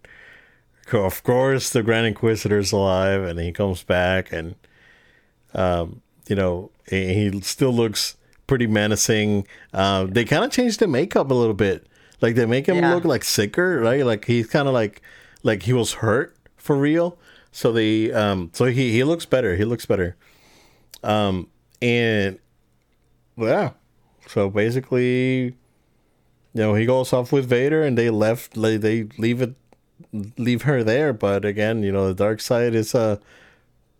[0.91, 4.55] Of course, the Grand Inquisitor's alive, and he comes back, and
[5.53, 9.47] um, you know, he he still looks pretty menacing.
[9.73, 11.87] Uh, they kind of changed the makeup a little bit.
[12.21, 12.93] Like they make him Yeah.
[12.93, 14.05] look like sicker, right?
[14.05, 15.01] Like he's kind of like
[15.43, 17.17] like he was hurt for real.
[17.51, 19.55] So they um so he he looks better.
[19.55, 20.15] He looks better.
[21.03, 21.47] Um
[21.81, 22.37] and
[23.37, 23.71] yeah.
[24.27, 25.55] So basically
[26.53, 29.55] you know, he goes off with Vader and they left like they leave it
[30.37, 33.19] leave her there, but again, you know, the dark side is a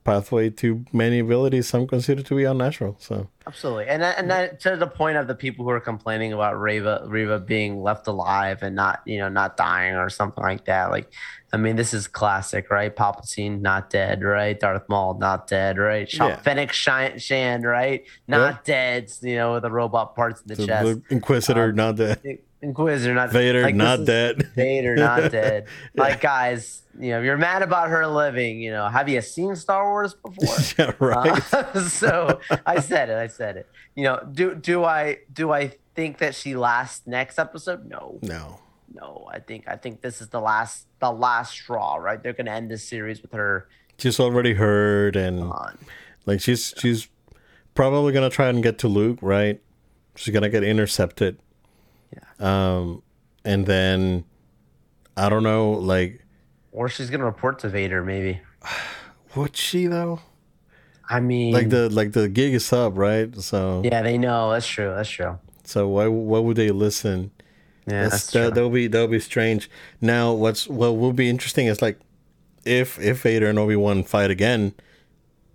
[0.04, 2.98] pathway to many abilities some consider to be unnatural.
[3.00, 6.32] So Absolutely, and that, and that to the point of the people who are complaining
[6.32, 10.64] about Reva Reva being left alive and not you know not dying or something like
[10.66, 10.90] that.
[10.90, 11.12] Like,
[11.54, 12.96] I mean, this is classic, right?
[12.96, 14.58] Palpatine not dead, right?
[14.58, 16.10] Darth Maul not dead, right?
[16.10, 16.36] Sha- Yeah.
[16.38, 18.06] Fennec Shan, Shan, right?
[18.28, 20.86] Not dead, you know, with the robot parts in the the, chest.
[20.86, 22.40] the Inquisitor Um, not dead.
[22.62, 24.44] Inquisitor not Vader like, not dead.
[24.56, 25.66] Vader not dead.
[25.96, 28.62] Like guys, you know, you're mad about her living.
[28.62, 30.56] You know, have you seen Star Wars before?
[30.78, 31.54] yeah, right.
[31.54, 33.18] Uh, so I said it.
[33.18, 33.68] I said it.
[33.96, 37.90] You know, do do I do I think that she lasts next episode?
[37.90, 38.60] No, no.
[38.94, 39.28] No.
[39.32, 41.96] I think I think this is the last the last straw.
[41.96, 42.22] Right?
[42.22, 43.68] They're gonna end this series with her
[44.02, 45.52] She's already hurt, and
[46.26, 47.08] like she's she's
[47.76, 49.62] probably gonna try and get to Luke, right?
[50.16, 51.38] She's gonna get intercepted.
[52.12, 52.24] Yeah.
[52.74, 53.04] Um
[53.46, 54.24] and then
[55.16, 56.26] I don't know, like
[56.72, 58.04] Or she's gonna report to Vader.
[58.04, 58.42] Maybe.
[59.36, 60.22] would she though?
[61.08, 63.36] I mean, Like the like the gig is up, right?
[63.40, 64.52] So yeah, they know.
[64.52, 64.94] That's true.
[64.96, 65.38] That's true.
[65.64, 67.30] so why why would they listen?
[67.88, 68.50] Yeah, That's, that's, that, true.
[68.52, 69.70] that'll be that'll be strange.
[70.02, 72.00] Now, what's what will be interesting is like
[72.65, 74.74] if if Vader and Obi Wan fight again,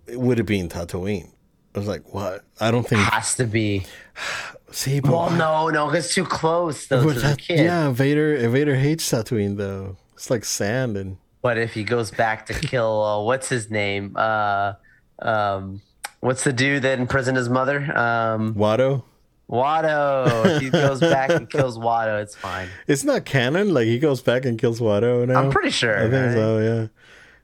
[0.08, 1.30] would it be in Tatooine?
[1.74, 2.44] I was like, what?
[2.60, 3.02] I don't think.
[3.02, 3.86] it Has to be.
[4.72, 7.60] See, but Well, no, no, it's too close though to the that- kid.
[7.60, 9.96] yeah, Vader Vader hates Tatooine though.
[10.14, 14.16] It's like sand and But if he goes back to kill, uh, what's his name?
[14.16, 14.72] Uh,
[15.20, 15.80] um,
[16.20, 17.78] what's the dude that imprisoned his mother?
[17.96, 19.04] Um, Watto.
[19.50, 20.60] Watto.
[20.60, 22.68] He goes back and kills Watto, it's fine.
[22.86, 23.72] It's not canon.
[23.72, 25.40] Like he goes back and kills Watto now.
[25.42, 25.96] I'm pretty sure.
[25.96, 26.32] I think right?
[26.34, 26.88] so.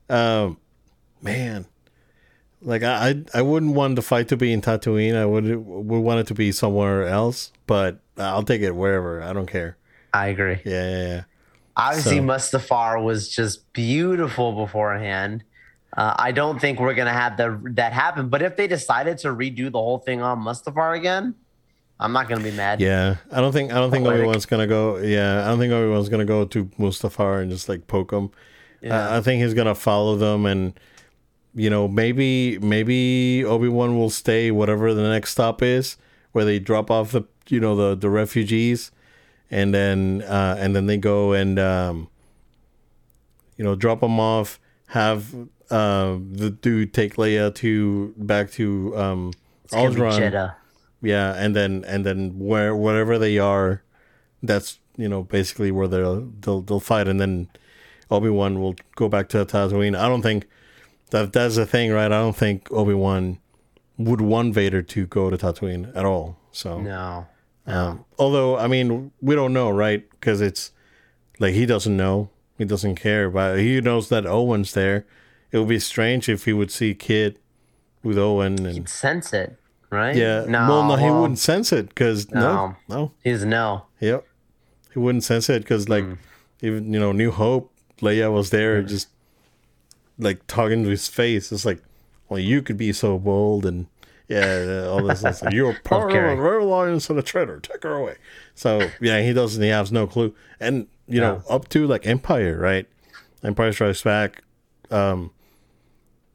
[0.09, 0.43] Yeah.
[0.43, 0.59] Um,
[1.23, 1.67] man,
[2.61, 5.15] like I, I, I wouldn't want the fight to be in Tatooine.
[5.17, 7.53] I would would want it to be somewhere else.
[7.67, 9.23] But I'll take it wherever.
[9.23, 9.77] I don't care.
[10.13, 10.61] I agree.
[10.65, 11.23] Yeah, yeah, yeah.
[11.77, 15.45] Obviously, So- Mustafar was just beautiful beforehand.
[15.97, 18.29] Uh, I don't think we're gonna have the, that happen.
[18.29, 21.35] But if they decided to redo the whole thing on Mustafar again,
[22.03, 22.81] I'm not gonna be mad.
[22.81, 24.23] Yeah, I don't think I don't think Poetic.
[24.23, 24.99] Obi Wan's gonna go.
[24.99, 28.31] Yeah, I don't think Obi Wan's gonna go to Mustafar and just like poke him.
[28.81, 29.09] Yeah.
[29.09, 30.79] I, I think he's gonna follow them, and
[31.55, 35.97] you know maybe maybe Obi Wan will stay whatever the next stop is,
[36.33, 38.91] where they drop off the you know the the refugees,
[39.51, 42.09] and then uh, and then they go and um,
[43.57, 45.33] you know drop them off, have
[45.71, 49.33] uh, the dude take Leia to back to um,
[49.65, 50.57] It's gonna be Alderaan.
[51.03, 51.09] Jedha.
[51.09, 53.83] Yeah, and then and then where wherever they are,
[54.43, 57.49] that's you know basically where they'll they'll they'll fight, and then
[58.11, 59.97] Obi Wan will go back to Tatooine.
[59.99, 60.47] I don't think
[61.11, 62.07] that that's the thing, right?
[62.07, 63.39] I don't think Obi Wan
[63.99, 66.39] would want Vader to go to Tatooine at all.
[66.51, 67.27] So, No.
[67.67, 70.09] um, although I mean we don't know, right?
[70.11, 70.73] Because it's
[71.39, 75.07] like he doesn't know, he doesn't care, but he knows that Owen's there.
[75.51, 77.39] It would be strange if he would see Kid
[78.03, 79.59] with Owen and He'd sense it,
[79.93, 80.17] right?
[80.17, 80.45] yeah.
[80.49, 80.69] No.
[80.69, 82.77] well, no, he well, wouldn't sense it because no, No.
[82.89, 83.87] no, He's no.
[84.01, 84.27] yep,
[84.93, 86.15] he wouldn't sense it because like Hmm.
[86.63, 89.09] even you know New Hope, Leia was there just
[90.19, 91.53] like talking to his face.
[91.53, 91.83] It's like,
[92.29, 93.87] well, you could be so bold and
[94.29, 95.23] yeah, all this.
[95.23, 97.61] Like, You're a part of a red alliance and a traitor.
[97.61, 98.17] Take her away.
[98.55, 99.63] So yeah, he doesn't.
[99.63, 100.35] He has no clue.
[100.59, 102.87] And you know, up to like Empire, right?
[103.43, 104.43] Empire Strikes Back.
[104.91, 105.31] Um,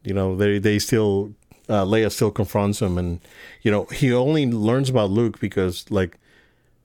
[0.04, 1.34] you know, they they still
[1.69, 3.19] uh, Leia still confronts him, and
[3.62, 6.17] you know he only learns about Luke because like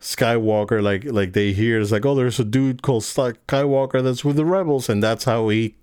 [0.01, 4.37] Skywalker, like like they hear it's like oh, there's a dude called Skywalker that's with
[4.37, 5.75] the rebels, and that's how he.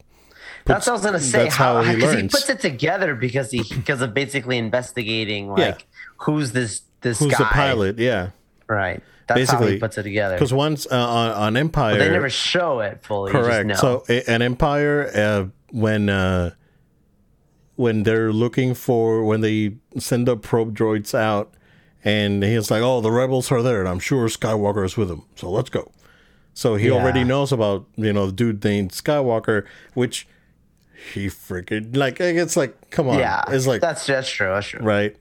[0.66, 1.44] That's what I was gonna say.
[1.44, 5.78] that's how he he, puts it together because he because of basically investigating like Yeah.
[6.18, 7.98] who's this this Who's guy, the pilot?
[7.98, 8.32] Yeah,
[8.68, 9.02] right?
[9.28, 10.36] That's how Basically, he puts it together.
[10.36, 13.32] because once uh, on, on Empire, they never show it fully.
[13.32, 13.78] correct.
[13.78, 16.52] So an Empire, uh, when uh,
[17.80, 21.48] when they're looking for when they send the probe droids out,
[22.04, 25.24] and he's like, "Oh, the rebels are there, and I'm sure Skywalker is with them.
[25.36, 25.90] So let's go."
[26.54, 26.96] So he Yeah.
[27.00, 29.64] already knows about you know the dude named Skywalker,
[29.94, 30.28] which
[31.14, 32.20] he freaking like.
[32.20, 34.50] It's like, come on, yeah, it's like that's that's true.
[34.50, 34.82] That's true.
[34.84, 35.16] right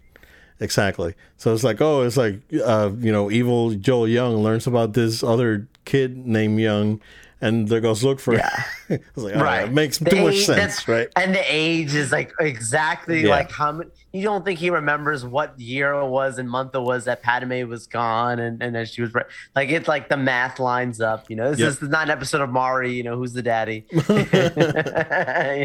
[0.61, 4.93] exactly so it's like oh it's like uh you know evil joel young learns about
[4.93, 7.01] this other kid named Young,
[7.41, 8.51] and the goes look for Yeah.
[8.89, 9.01] it.
[9.05, 9.65] I was like, oh, right.
[9.69, 11.09] it makes The too much sense, right?
[11.17, 13.31] And the age is like exactly Yeah.
[13.31, 13.91] like how many.
[14.11, 17.69] You don't think he remembers what year it was and month it was that Padme
[17.69, 19.13] was gone and and that she was
[19.55, 21.29] like it's like the math lines up.
[21.29, 21.69] You know, this Yep.
[21.71, 22.95] is not an episode of Maury.
[22.95, 23.85] You know, who's the daddy?
[23.93, 23.99] you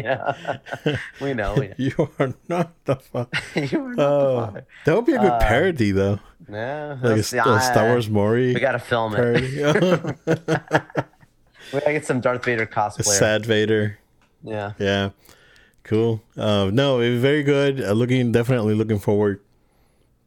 [0.02, 0.34] know,
[1.22, 1.54] we know.
[1.54, 1.74] We know.
[1.78, 3.30] You are not the father.
[3.54, 4.66] you were not the Oh, father.
[4.84, 6.20] that would be a good Uh, parody, though.
[6.50, 7.22] Yeah, Like a, a
[7.60, 11.04] Star Wars Maury We gotta film it.
[11.74, 13.02] We gotta get some Darth Vader cosplay.
[13.04, 13.98] Sad Vader.
[14.42, 14.72] Yeah.
[14.78, 15.10] Yeah,
[15.82, 16.22] cool.
[16.36, 17.80] Uh, no, it was very good.
[17.82, 19.40] Uh, looking definitely looking forward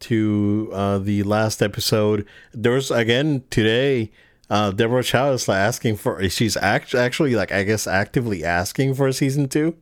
[0.01, 2.27] to uh, the last episode.
[2.53, 4.11] There was again today.
[4.49, 6.27] Uh, Deborah Chow is like asking for.
[6.29, 9.75] She's act- actually like I guess actively asking for a season two.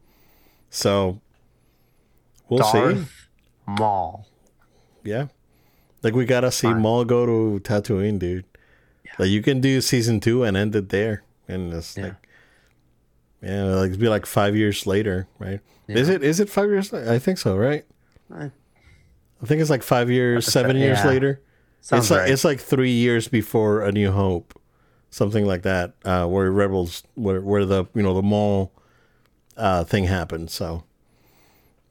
[0.69, 1.21] So
[2.49, 2.79] we'll see.
[2.79, 3.27] Darth
[3.67, 4.27] Maul.
[5.03, 5.27] Yeah,
[6.03, 6.81] like we gotta see Fine.
[6.81, 8.45] Maul go to Tatooine, dude.
[9.19, 12.03] Like you can do season two and end it there, and it's Yeah.
[12.03, 12.27] like,
[13.41, 15.59] yeah, like it'd be like five years later, right?
[15.87, 16.23] Is it?
[16.23, 16.91] Is it five years?
[16.93, 17.85] I think so, right?
[18.33, 18.51] I-
[19.43, 21.07] I think it's like five years, seven se- years yeah.
[21.07, 21.41] later.
[21.81, 22.31] Sounds it's like right.
[22.31, 24.59] it's like three years before A New Hope,
[25.11, 28.71] something like that, uh, where Rebels, where where the you know the Maul
[29.57, 30.49] uh, thing happened.
[30.49, 30.83] So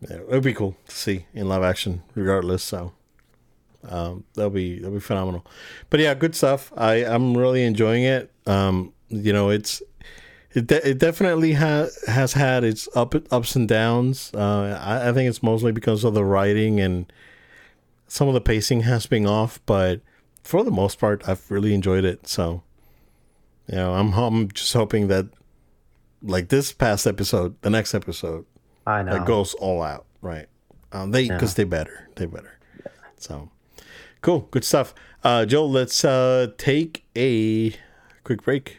[0.01, 2.65] yeah, it would be cool to see in live action, regardless.
[2.65, 2.93] So
[3.89, 5.47] um, that'll be that'll be phenomenal.
[5.91, 6.73] But yeah, good stuff.
[6.77, 8.33] I I'm really enjoying it.
[8.47, 9.83] Um, you know, it's
[10.53, 14.31] it de- it definitely has has had its up ups and downs.
[14.35, 17.13] Uh, I, I think it's mostly because of the writing and
[18.07, 20.01] some of the pacing has been off, but
[20.43, 22.29] for the most part, I've really enjoyed it.
[22.29, 22.63] So,
[23.67, 25.27] you know, I'm I'm just hoping that
[26.23, 28.45] like this past episode, the next episode,
[28.87, 29.13] I know.
[29.13, 30.47] that goes all out, right?
[30.93, 32.59] Um, they because they better, they better.
[33.17, 33.51] So,
[34.21, 34.95] cool, good stuff.
[35.25, 37.75] Uh, Joel, let's uh, take a
[38.23, 38.79] quick break,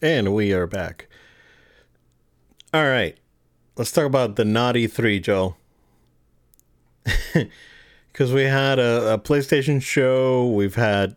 [0.00, 1.08] And we are back.
[2.72, 3.18] All right.
[3.76, 5.56] Let's talk about the Naughty 3, Joel.
[8.12, 11.14] Because we had a, a PlayStation show, we've had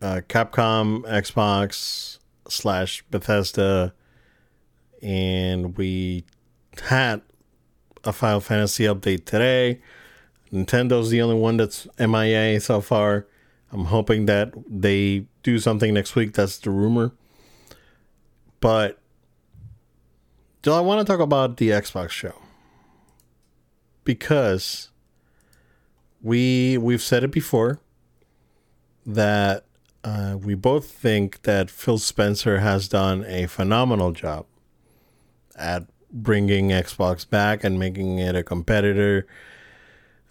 [0.00, 3.92] uh, Capcom, Xbox, slash Bethesda,
[5.02, 6.24] and we
[6.84, 7.22] had
[8.04, 9.80] a Final Fantasy update today.
[10.52, 13.26] Nintendo's the only one that's MIA so far.
[13.72, 16.34] I'm hoping that they do something next week.
[16.34, 17.14] That's the rumor.
[18.64, 18.98] But
[20.62, 22.32] do I want to talk about the Xbox show?
[24.04, 24.88] Because
[26.22, 27.78] we we've said it before
[29.04, 29.66] that
[30.02, 34.46] uh, we both think that Phil Spencer has done a phenomenal job
[35.54, 39.26] at bringing Xbox back and making it a competitor.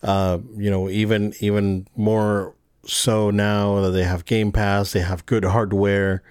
[0.02, 5.24] Uh, you know, even even more so now that they have Game Pass, they have
[5.28, 6.24] good hardware.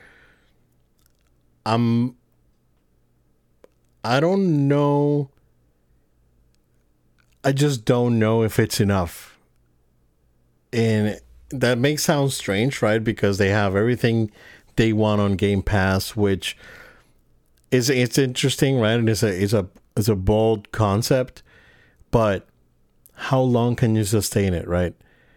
[1.65, 2.17] I'm
[4.05, 5.31] I don't know.
[7.45, 9.39] I just don't know if it's enough.
[10.73, 13.03] And that may sound strange, right?
[13.03, 14.31] Because they have everything
[14.77, 16.57] they want on Game Pass, which
[17.71, 18.99] is it's interesting, right?
[18.99, 21.43] And it's a it's a it's a bold concept,
[22.11, 22.49] but
[23.15, 24.95] how long can you sustain it, right?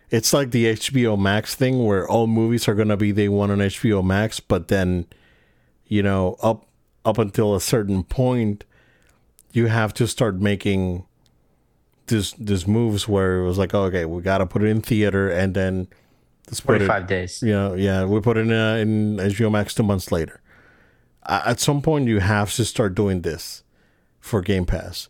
[0.09, 3.59] It's like the HBO Max thing where all movies are gonna be they want on
[3.59, 5.05] HBO Max, but then,
[5.88, 6.65] you know, up
[7.03, 8.65] up until a certain point,
[9.51, 11.05] you have to start making
[12.07, 14.81] this this moves where it was like, oh, okay, we got to put it in
[14.81, 15.88] theater and then
[16.47, 17.41] let's 45 it, days.
[17.41, 20.41] You know, yeah, we put it in, uh, in HBO Max two months later.
[21.23, 23.63] Uh, at some point, you have to start doing this
[24.19, 25.09] for Game Pass.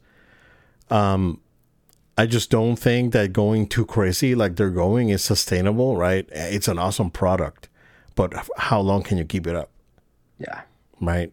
[0.90, 1.42] Um,
[2.18, 6.28] I just don't think that going too crazy like they're going is sustainable, right?
[6.32, 7.68] It's an awesome product,
[8.16, 9.70] but how long can you keep it up?
[10.40, 10.62] Yeah.
[11.00, 11.32] Right.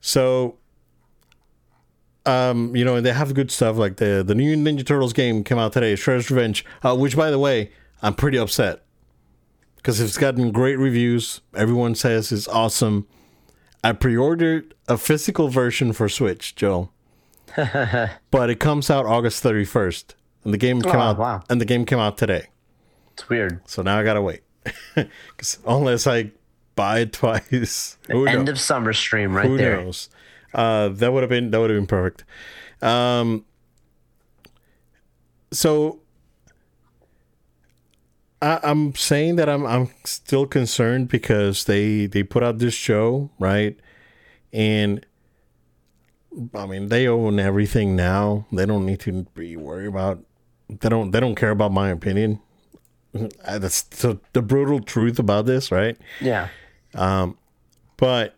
[0.00, 0.56] So
[2.24, 5.58] um, you know, they have good stuff like the the new Ninja Turtles game came
[5.58, 8.84] out today, Shredder's Revenge, uh, which by the way, I'm pretty upset
[9.76, 11.40] because it's gotten great reviews.
[11.54, 13.06] Everyone says it's awesome.
[13.84, 16.90] I pre-ordered a physical version for Switch, Joe,
[17.56, 20.14] but it comes out August 31st,
[20.44, 21.18] and the game came oh, out.
[21.18, 21.42] Wow.
[21.50, 22.46] And the game came out today.
[23.14, 23.60] It's weird.
[23.68, 24.42] So now I gotta wait,
[24.94, 26.30] because unless I
[26.74, 28.48] buy it twice, the end knows?
[28.48, 29.82] of summer stream right Who there.
[29.82, 30.08] Knows?
[30.54, 32.24] Uh, that would have been that would have been perfect.
[32.82, 33.44] Um,
[35.50, 36.00] so
[38.40, 43.30] I, I'm saying that I'm I'm still concerned because they they put out this show
[43.38, 43.78] right,
[44.52, 45.06] and
[46.54, 48.46] I mean they own everything now.
[48.52, 50.24] They don't need to be worried about.
[50.68, 52.40] They don't they don't care about my opinion.
[53.46, 55.96] That's the, the brutal truth about this, right?
[56.20, 56.48] Yeah.
[56.94, 57.36] Um,
[57.96, 58.36] but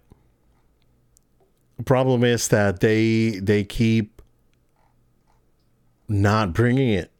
[1.76, 4.22] the problem is that they they keep
[6.08, 7.10] not bringing it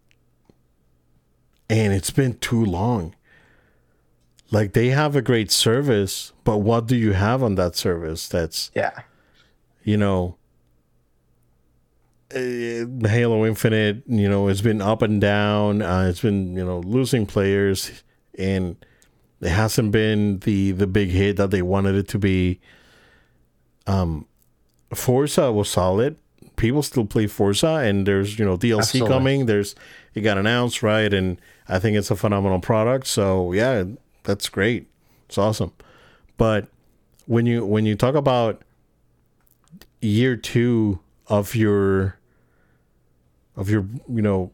[1.71, 3.15] and it's been too long
[4.51, 8.71] like they have a great service but what do you have on that service that's
[8.75, 9.01] yeah
[9.83, 10.37] you know
[12.35, 16.81] uh, halo infinite you know it's been up and down uh, it's been you know
[16.81, 18.03] losing players
[18.39, 18.77] and
[19.41, 22.61] it hasn't been the the big hit that they wanted it to be
[23.87, 24.27] um
[24.95, 26.17] Forza was solid.
[26.57, 29.15] People still play Forza, and there's you know DLC Absolutely.
[29.15, 29.47] coming.
[29.47, 29.75] There's
[30.15, 33.07] it got announced right, and I think it's a phenomenal product.
[33.07, 33.85] So yeah,
[34.23, 34.87] that's great.
[35.27, 35.73] It's awesome.
[36.37, 36.69] But
[37.27, 38.63] when you when you talk about
[40.01, 42.19] year two of your
[43.57, 44.53] of your you know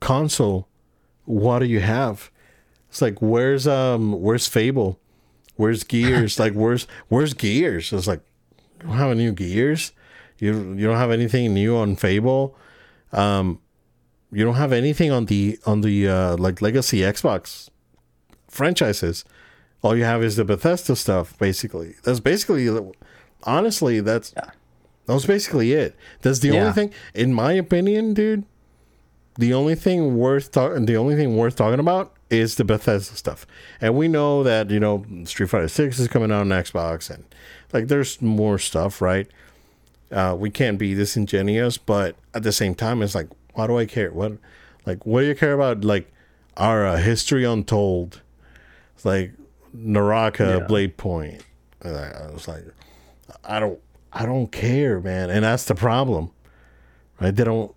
[0.00, 0.68] console,
[1.24, 2.30] what do you have?
[2.88, 4.98] It's like where's um where's Fable?
[5.56, 6.38] Where's Gears?
[6.44, 7.92] like where's where's Gears?
[7.92, 8.20] It's like
[8.80, 9.92] you don't have any new Gears.
[10.38, 12.56] You you don't have anything new on Fable.
[13.12, 13.60] Um,
[14.30, 17.70] you don't have anything on the on the uh, like legacy Xbox
[18.48, 19.24] franchises.
[19.82, 21.38] All you have is the Bethesda stuff.
[21.38, 22.68] Basically, that's basically
[23.44, 24.50] honestly that's yeah.
[25.08, 25.96] That was basically it.
[26.20, 26.60] That's the yeah.
[26.60, 28.44] only thing, in my opinion, dude.
[29.38, 33.46] The only thing worth talking, the only thing worth talking about is the Bethesda stuff,
[33.80, 37.24] and we know that you know Street Fighter Six is coming out on Xbox, and
[37.72, 39.26] like there's more stuff, right?
[40.12, 43.86] Uh, we can't be disingenuous, but at the same time, it's like, why do I
[43.86, 44.12] care?
[44.12, 44.32] What,
[44.84, 45.84] like, what do you care about?
[45.84, 46.12] Like,
[46.58, 48.20] Ara uh, history untold,
[48.94, 49.32] it's like
[49.72, 50.66] Naraka, yeah.
[50.66, 51.42] Blade Point.
[51.82, 52.64] I was like,
[53.44, 53.78] I don't,
[54.18, 56.32] I don't care, man, and that's the problem,
[57.20, 57.34] right?
[57.34, 57.72] They don't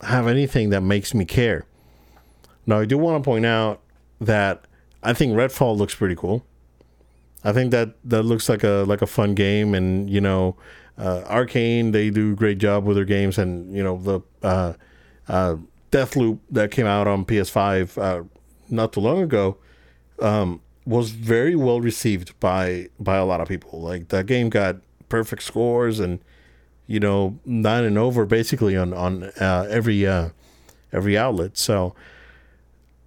[0.00, 1.66] have anything that makes me care.
[2.66, 3.80] Now, I do want to point out
[4.20, 4.64] that
[5.02, 6.46] I think Redfall looks pretty cool.
[7.42, 10.54] I think that that looks like a like a fun game, and you know,
[10.96, 14.74] uh, Arkane they do a great job with their games, and you know the uh,
[15.28, 15.56] uh,
[15.90, 18.22] Deathloop that came out on PS5 uh,
[18.70, 19.58] not too long ago
[20.20, 23.80] um, was very well received by by a lot of people.
[23.80, 24.76] Like that game got
[25.12, 26.20] perfect scores, and
[26.86, 30.30] you know nine and over basically on on uh, every uh,
[30.90, 31.58] every outlet.
[31.58, 31.94] So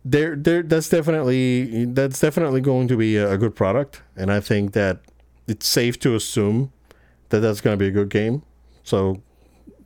[0.06, 4.04] there there that's definitely that's definitely going to be a, good product.
[4.16, 5.00] And i think that
[5.48, 6.72] it's safe to assume
[7.30, 8.44] that that's going to be a good game.
[8.84, 9.22] So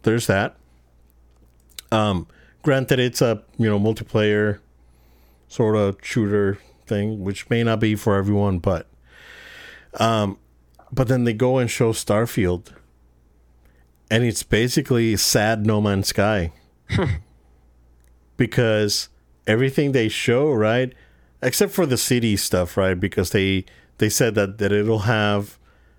[0.04, 0.58] there's that.
[1.92, 2.28] Um
[2.62, 4.60] granted it's a you know multiplayer
[5.48, 8.88] sort of shooter thing which may not be for everyone but
[10.00, 10.38] um
[10.92, 12.74] but then they go and show starfield
[14.10, 16.52] and it's basically sad no man's sky
[16.90, 17.04] hmm.
[18.38, 19.10] because
[19.48, 20.94] everything they show, right?
[21.42, 23.00] Except for the city stuff, right?
[23.00, 23.66] Because they
[23.98, 25.58] they said that that it'll have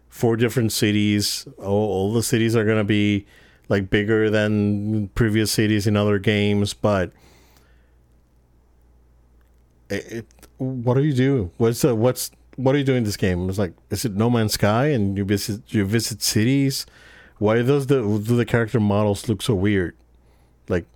[0.09, 1.47] four different cities.
[1.59, 3.27] All, all the cities are gonna be
[3.69, 7.13] like bigger than previous cities in other games, but
[9.89, 10.27] it, it,
[10.59, 11.51] what do you do?
[11.57, 13.49] What's the what's what are you doing in this game?
[13.49, 16.87] It's like is it No Man's Sky and you visit you visit cities?
[17.39, 19.97] Why does the do the character models look so weird?
[20.69, 20.87] Like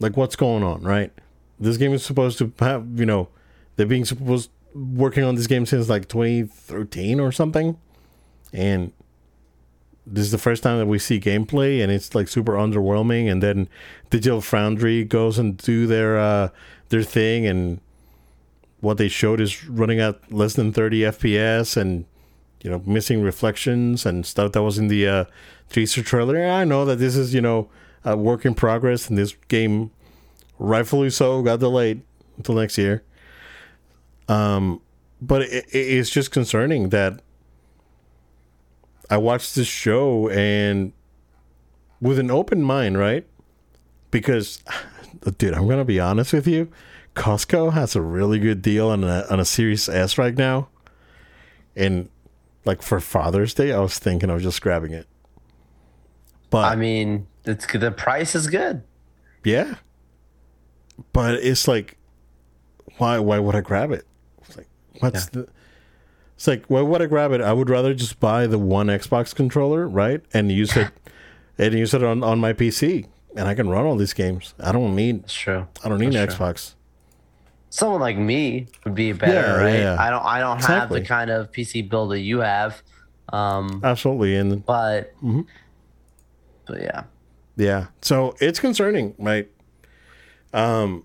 [0.00, 1.12] like what's going on, right?
[1.58, 3.28] This game is supposed to have you know
[3.76, 7.78] they're being supposed working on this game since like 2013 or something,
[8.52, 8.92] and
[10.10, 13.42] this is the first time that we see gameplay and it's like super underwhelming and
[13.42, 13.68] then
[14.10, 16.48] digital foundry goes and do their uh
[16.88, 17.80] their thing and
[18.80, 22.04] what they showed is running at less than 30 fps and
[22.62, 25.24] you know missing reflections and stuff that was in the uh
[25.70, 27.68] teaser trailer i know that this is you know
[28.04, 29.90] a work in progress and this game
[30.58, 32.02] rightfully so got delayed
[32.36, 33.02] until next year
[34.28, 34.80] um
[35.20, 37.20] but it, it's just concerning that
[39.10, 40.92] I watched this show and
[42.00, 43.26] with an open mind, right?
[44.10, 44.62] Because,
[45.38, 46.70] dude, I'm gonna be honest with you.
[47.18, 50.68] Costco has a really good deal on a on a Series S right now,
[51.76, 52.08] and
[52.64, 55.06] like for Father's Day, I was thinking of just grabbing it.
[56.50, 58.82] But I mean, it's the price is good.
[59.44, 59.76] Yeah,
[61.12, 61.96] but it's like,
[62.98, 63.18] why?
[63.18, 64.06] Why would I grab it?
[64.42, 64.68] It's like,
[65.00, 65.42] what's yeah.
[65.42, 65.48] the
[66.38, 67.40] it's like, why would I grab it?
[67.40, 70.92] I would rather just buy the one Xbox controller, right, and use it,
[71.58, 74.54] and use it on, on my PC, and I can run all these games.
[74.60, 75.24] I don't need.
[75.24, 75.66] That's true.
[75.82, 76.74] I don't need That's an Xbox.
[77.70, 79.78] Someone like me would be better, yeah, right?
[79.80, 79.96] Yeah.
[79.98, 80.24] I don't.
[80.24, 81.00] I don't exactly.
[81.00, 82.82] have the kind of PC build that you have.
[83.30, 85.42] Um, Absolutely, and but, mm-hmm.
[86.66, 87.04] but yeah,
[87.56, 87.88] yeah.
[88.00, 89.50] So it's concerning, right?
[90.54, 91.04] Um,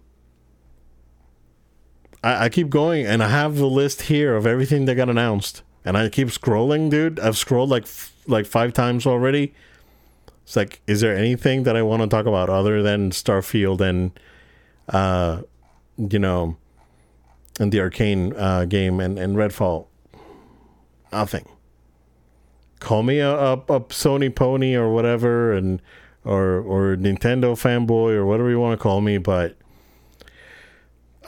[2.23, 5.63] I, I keep going, and I have the list here of everything that got announced,
[5.83, 7.19] and I keep scrolling, dude.
[7.19, 9.53] I've scrolled like f- like five times already.
[10.43, 14.11] It's like, is there anything that I want to talk about other than Starfield and,
[14.89, 15.43] uh,
[15.97, 16.57] you know,
[17.59, 19.87] and the Arkane uh, game and, and Redfall?
[21.11, 21.47] Nothing.
[22.79, 25.81] Call me a, a, a Sony pony or whatever, and
[26.25, 29.55] or or Nintendo fanboy or whatever you want to call me, but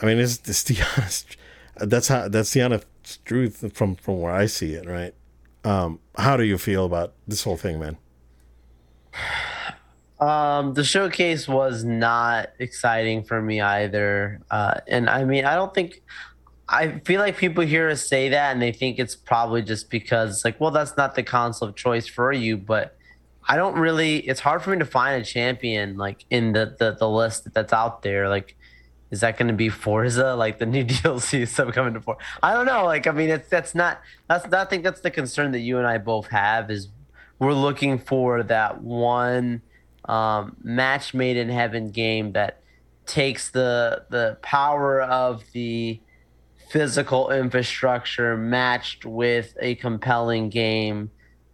[0.00, 1.36] I mean, it's, it's the honest.
[1.76, 2.28] That's how.
[2.28, 2.86] That's the honest
[3.24, 4.86] truth from from where I see it.
[4.86, 5.14] Right.
[5.64, 7.96] Um, how do you feel about this whole thing, man?
[10.18, 14.40] Um, the showcase was not exciting for me either.
[14.50, 16.02] Uh, and I mean, I don't think.
[16.68, 20.44] I feel like people hear us say that and they think it's probably just because,
[20.44, 22.56] like, well, that's not the console of choice for you.
[22.56, 22.96] But
[23.46, 24.18] I don't really.
[24.18, 27.72] It's hard for me to find a champion like in the the, the list that's
[27.74, 28.28] out there.
[28.28, 28.56] Like,
[29.10, 32.20] is that going to be Forza, like the new DLC stuff coming to Forza?
[32.42, 32.84] I don't know.
[32.86, 35.86] Like, I mean, it's that's not that's I think that's the concern that you and
[35.86, 36.88] I both have is
[37.38, 39.60] we're looking for that one
[40.06, 42.60] um, match made in heaven game that
[43.06, 46.00] takes the the power of the
[46.70, 51.10] physical infrastructure matched with a compelling game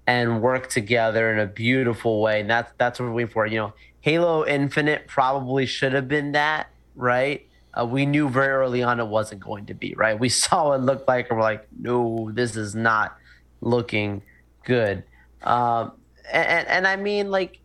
[0.07, 2.41] and work together in a beautiful way.
[2.41, 3.47] And that's that's what we're waiting for.
[3.47, 7.47] You know, Halo Infinite probably should have been that right?
[7.79, 10.19] Uh, we knew very early on it wasn't going to be, right?
[10.19, 13.17] We saw what it looked like and we're like, no, this is not
[13.61, 14.23] looking
[14.65, 15.05] good.
[15.43, 15.93] Um,
[16.31, 17.59] and, and I mean, like,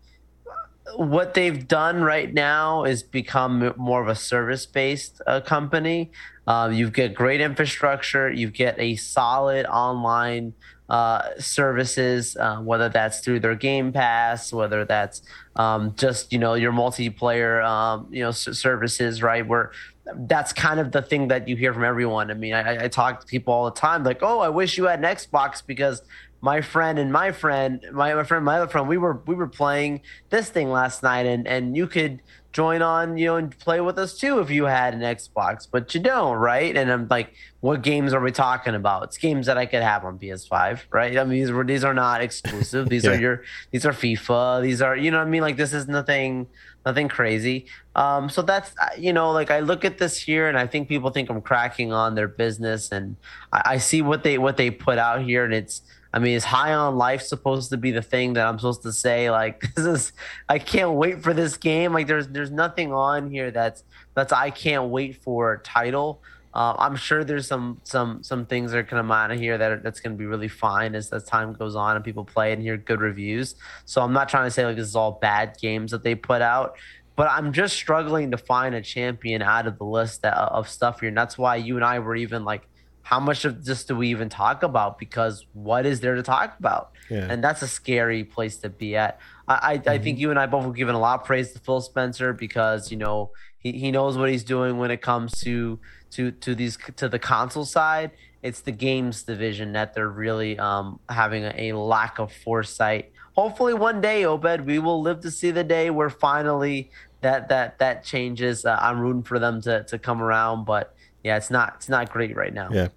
[0.95, 6.11] what they've done right now is become more of a service based uh, company.
[6.47, 10.53] Uh, you get great infrastructure, you get a solid online
[10.89, 15.21] uh, services, uh, whether that's through their Game Pass, whether that's
[15.57, 19.45] um, just you know your multiplayer um, you know s- services, right?
[19.45, 19.71] Where
[20.15, 22.31] that's kind of the thing that you hear from everyone.
[22.31, 24.85] I mean, I, I talk to people all the time, like, "Oh, I wish you
[24.85, 26.01] had an Xbox because
[26.41, 29.47] my friend and my friend, my, my friend, my other friend, we were we were
[29.47, 32.21] playing this thing last night, and and you could
[32.57, 35.93] join on, you know, and play with us too if you had an Xbox, but
[35.93, 36.75] you don't, right?
[36.75, 39.03] And I'm like, what games are we talking about?
[39.03, 41.17] It's games that I could have on PS5, right?
[41.19, 42.89] I mean, these were these are not exclusive.
[42.97, 43.11] These yeah.
[43.11, 44.63] are your these are FIFA.
[44.63, 46.47] These are you know I mean like this is nothing
[46.83, 47.67] nothing crazy.
[47.95, 51.11] Um, so that's you know like I look at this here and I think people
[51.11, 53.17] think I'm cracking on their business and
[53.53, 55.83] I, I see what they what they put out here and it's
[56.13, 58.93] I mean, is high on life supposed to be the thing that I'm supposed to
[58.93, 59.29] say?
[59.29, 60.13] Like, this is,
[60.47, 61.93] I can't wait for this game.
[61.93, 63.83] Like, there's there's nothing on here that's
[64.13, 66.21] that's I can't wait for title.
[66.53, 69.59] Uh, I'm sure there's some some some things that are gonna come out of here
[69.59, 72.51] that are, that's gonna be really fine as as time goes on and people play
[72.51, 73.53] and hear good reviews.
[73.85, 76.41] So I'm not trying to say like this is all bad games that they put
[76.41, 76.75] out,
[77.15, 81.01] but I'm just struggling to find a champion out of the list that, of stuff
[81.01, 82.67] here, and that's why you and I were even like
[83.07, 84.99] how much of this do we even talk about?
[84.99, 86.91] Because what is there to talk about?
[87.09, 87.25] Yeah.
[87.29, 89.17] And that's a scary place to be at.
[89.47, 89.89] I, I, mm-hmm.
[89.91, 92.33] I think you and I both have given a lot of praise to Phil Spencer
[92.33, 95.79] because you know he, he knows what he's doing when it comes to
[96.11, 98.11] to to these to the console side.
[98.43, 103.13] It's the games division that they're really um, having a, a lack of foresight.
[103.37, 106.91] Hopefully, one day, Obed, we will live to see the day where finally
[107.21, 108.65] that that that changes.
[108.65, 110.93] Uh, I'm rooting for them to to come around, but
[111.23, 112.69] yeah, it's not it's not great right now.
[112.71, 112.89] Yeah,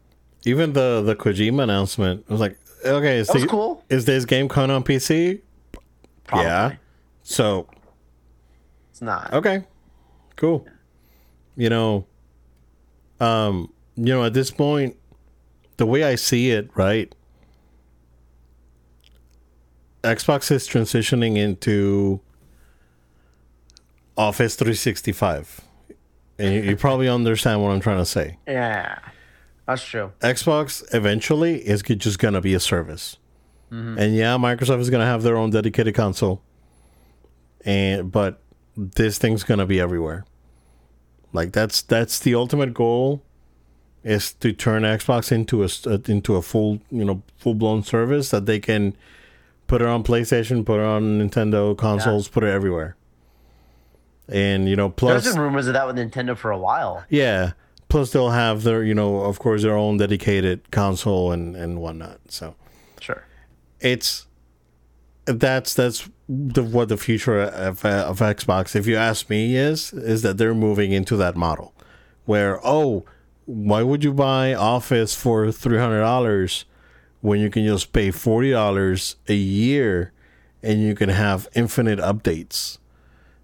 [0.44, 3.84] even the the Kojima announcement was like, okay, is, that was the, cool.
[3.88, 5.40] is this game coming on PC?
[6.24, 6.46] Probably.
[6.46, 6.76] Yeah.
[7.22, 7.66] So
[8.90, 9.32] it's not.
[9.32, 9.64] Okay.
[10.36, 10.66] Cool.
[11.56, 12.06] You know,
[13.20, 14.96] um, you know, at this point,
[15.76, 17.14] the way I see it, right?
[20.02, 22.20] Xbox is transitioning into
[24.16, 25.60] Office 365.
[26.40, 28.38] And you, you probably understand what I'm trying to say.
[28.46, 28.98] Yeah.
[29.66, 30.12] That's true.
[30.20, 33.18] Xbox eventually is just going to be a service.
[33.70, 33.98] Mm-hmm.
[33.98, 36.42] And yeah, Microsoft is going to have their own dedicated console.
[37.64, 38.40] And but
[38.74, 40.24] this thing's going to be everywhere.
[41.32, 43.22] Like that's that's the ultimate goal
[44.02, 48.58] is to turn Xbox into a into a full, you know, full-blown service that they
[48.58, 48.96] can
[49.66, 52.34] put it on PlayStation, put it on Nintendo consoles, yeah.
[52.34, 52.96] put it everywhere.
[54.32, 57.04] And you know, plus there's been rumors of that with Nintendo for a while.
[57.08, 57.52] Yeah,
[57.88, 62.20] plus they'll have their, you know, of course, their own dedicated console and and whatnot.
[62.28, 62.54] So
[63.00, 63.24] sure,
[63.80, 64.26] it's
[65.26, 70.22] that's that's the, what the future of, of Xbox, if you ask me, is is
[70.22, 71.74] that they're moving into that model,
[72.24, 73.04] where oh,
[73.46, 76.64] why would you buy Office for three hundred dollars
[77.20, 80.12] when you can just pay forty dollars a year,
[80.62, 82.78] and you can have infinite updates,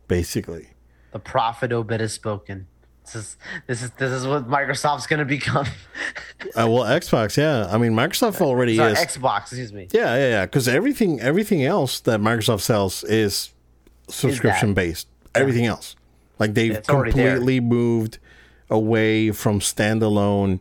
[0.06, 0.68] basically.
[1.12, 2.66] The prophet Obed has spoken.
[3.04, 3.36] This is
[3.66, 5.66] this is this is what Microsoft's going to become.
[5.66, 7.68] uh, well, Xbox, yeah.
[7.70, 9.42] I mean, Microsoft already Sorry, is Xbox.
[9.42, 9.88] Excuse me.
[9.92, 10.46] Yeah, yeah, yeah.
[10.46, 13.52] Because everything everything else that Microsoft sells is
[14.08, 15.08] subscription is based.
[15.34, 15.42] Yeah.
[15.42, 15.94] Everything else,
[16.40, 18.18] like they've yeah, completely moved
[18.68, 20.60] away from standalone.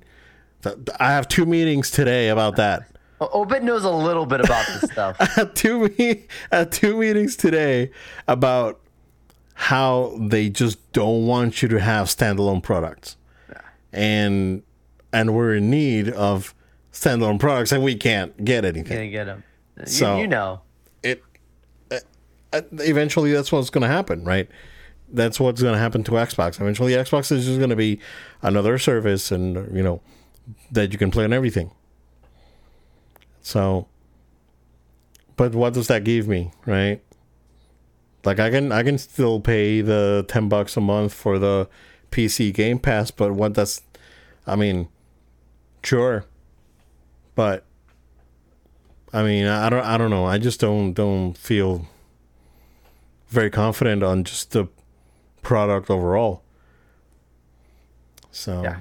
[1.00, 2.88] I have two meetings today about that.
[3.20, 5.16] Obed knows a little bit about this stuff.
[5.20, 7.92] I had two me- I had two meetings today
[8.28, 8.82] about
[9.56, 13.18] how they just don't want you to have standalone products.
[13.50, 13.62] Yeah.
[13.94, 14.64] And
[15.12, 16.54] and we're in need of
[16.92, 18.98] standalone products and we can't get anything.
[18.98, 19.44] Can't get them.
[19.86, 20.62] So you, you know.
[21.04, 21.24] It
[21.92, 22.00] uh,
[22.54, 24.50] uh eventually that's what's going to happen, right?
[25.10, 26.60] That's what's going to happen to Xbox.
[26.60, 28.00] Eventually Xbox is just going to be
[28.42, 30.02] another service and you know
[30.72, 31.72] that you can play on everything.
[33.42, 33.88] So
[35.38, 37.02] but what does that give me, right?
[38.26, 41.70] Like I can I can still pay the ten bucks a month for the
[42.12, 43.82] PC Game Pass, but what that's
[44.48, 44.90] I mean,
[45.84, 46.26] sure.
[47.36, 47.66] But
[49.14, 50.26] I mean, I don't I don't know.
[50.26, 51.88] I just don't don't feel
[53.28, 54.68] very confident on just the
[55.42, 56.42] product overall.
[58.32, 58.78] So yeah,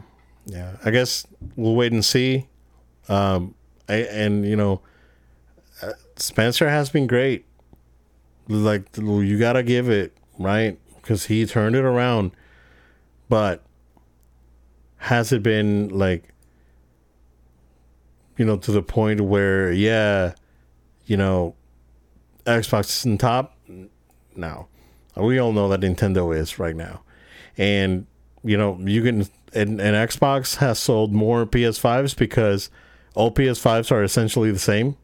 [0.46, 1.26] yeah I guess
[1.56, 2.48] we'll wait and see.
[3.08, 3.54] Um,
[3.88, 4.80] I, and you know,
[5.82, 7.44] uh, Spencer has been great
[8.48, 10.78] like you gotta give it right?
[10.96, 12.32] Because he turned it around.
[13.28, 13.62] But
[14.96, 16.32] has it been like
[18.36, 20.34] you know to the point where yeah
[21.06, 21.54] you know
[22.46, 23.56] xbox is in top?
[24.36, 24.68] Now
[25.16, 27.02] we all know that nintendo is right now.
[27.56, 28.06] And
[28.42, 29.20] you know you can
[29.52, 32.70] and, and xbox has sold more ps5s because
[33.14, 34.96] all ps5s are essentially the same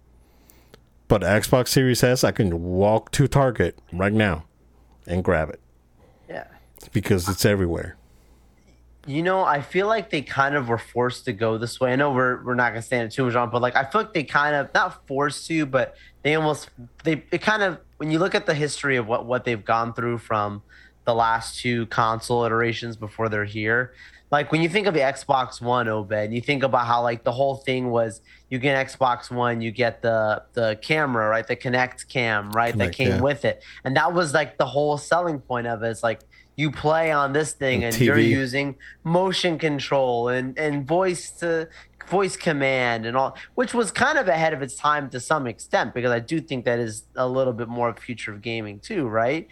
[1.11, 4.45] but Xbox Series S, I can walk to Target right now
[5.09, 5.59] and grab it.
[6.29, 6.45] Yeah.
[6.93, 7.97] Because it's everywhere.
[9.09, 11.93] You know, I feel like they kind of were forced to go this way.
[11.93, 14.03] I know we're we're not gonna stand it too much on, but like I feel
[14.03, 16.71] like they kind of not forced to, but they almost
[17.03, 19.93] they it kind of when you look at the history of what what they've gone
[19.93, 20.63] through from
[21.07, 23.95] the last two console iterations before they're here,
[24.31, 27.33] like when you think of the Xbox One, Obed, you think about how like the
[27.33, 31.47] whole thing was you get Xbox One, you get the the camera, right?
[31.47, 32.75] The Kinect cam, right?
[32.75, 33.21] Kinect, that came yeah.
[33.21, 33.63] with it.
[33.85, 35.89] And that was like the whole selling point of it.
[35.89, 36.21] It's like
[36.57, 41.69] you play on this thing and, and you're using motion control and, and voice to
[42.07, 45.95] voice command and all which was kind of ahead of its time to some extent
[45.95, 49.07] because I do think that is a little bit more of future of gaming too,
[49.07, 49.47] right?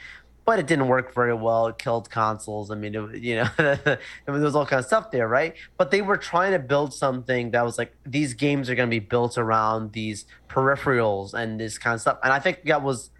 [0.48, 1.66] But it didn't work very well.
[1.66, 2.70] It killed consoles.
[2.70, 5.54] I mean, it, you know, there was all kind of stuff there, right?
[5.76, 8.90] But they were trying to build something that was like these games are going to
[8.90, 12.18] be built around these peripherals and this kind of stuff.
[12.24, 13.10] And I think that was,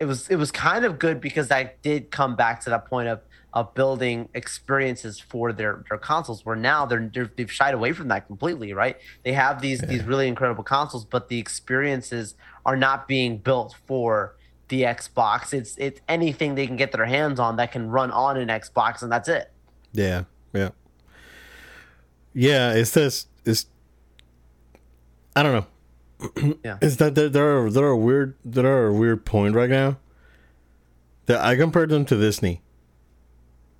[0.00, 3.06] it was it was kind of good because I did come back to that point
[3.06, 3.20] of
[3.52, 8.08] of building experiences for their their consoles where now they're, they have shied away from
[8.08, 9.86] that completely right they have these yeah.
[9.86, 12.34] these really incredible consoles but the experiences
[12.66, 14.34] are not being built for
[14.68, 18.36] the xbox it's it's anything they can get their hands on that can run on
[18.36, 19.50] an xbox and that's it
[19.92, 20.70] yeah yeah
[22.32, 23.66] yeah it's this it's
[25.36, 28.92] i don't know yeah is that there, there are there are weird there are a
[28.92, 29.98] weird point right now
[31.26, 32.62] that i compared them to disney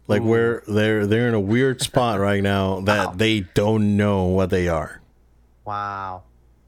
[0.06, 0.26] like Ooh.
[0.26, 3.14] where they're they're in a weird spot right now that wow.
[3.14, 5.00] they don't know what they are.
[5.64, 6.24] Wow.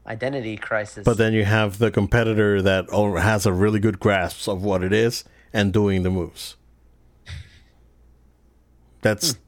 [0.07, 1.03] Identity crisis.
[1.03, 4.93] But then you have the competitor that has a really good grasp of what it
[4.93, 6.55] is and doing the moves.
[9.01, 9.39] That's, hmm.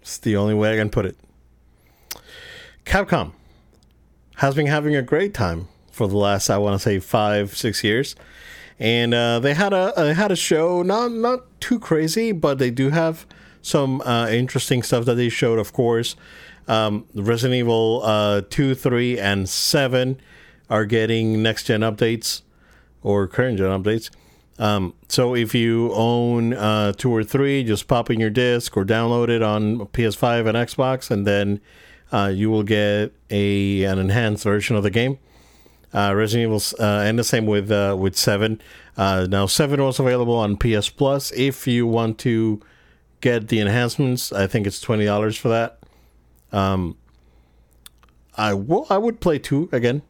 [0.00, 1.16] that's the only way I can put it.
[2.84, 3.32] Capcom
[4.36, 7.84] has been having a great time for the last, I want to say, five, six
[7.84, 8.16] years
[8.78, 12.70] and uh, they had a they had a show not not too crazy, but they
[12.70, 13.26] do have
[13.62, 15.58] some uh, interesting stuff that they showed.
[15.58, 16.16] Of course,
[16.68, 20.20] um, Resident Evil uh, two, three, and seven
[20.70, 22.42] are getting next gen updates
[23.02, 24.10] or current gen updates.
[24.58, 28.84] Um, so if you own uh, two or three, just pop in your disc or
[28.84, 31.60] download it on PS5 and Xbox, and then
[32.12, 35.18] uh, you will get a an enhanced version of the game
[35.94, 38.60] uh, Resident Evil, uh, and the same with uh, with Seven.
[38.96, 41.32] Uh, now Seven was available on PS Plus.
[41.32, 42.60] If you want to
[43.20, 45.78] get the enhancements, I think it's twenty dollars for that.
[46.54, 46.96] Um,
[48.36, 48.86] I will.
[48.88, 50.02] I would play two again,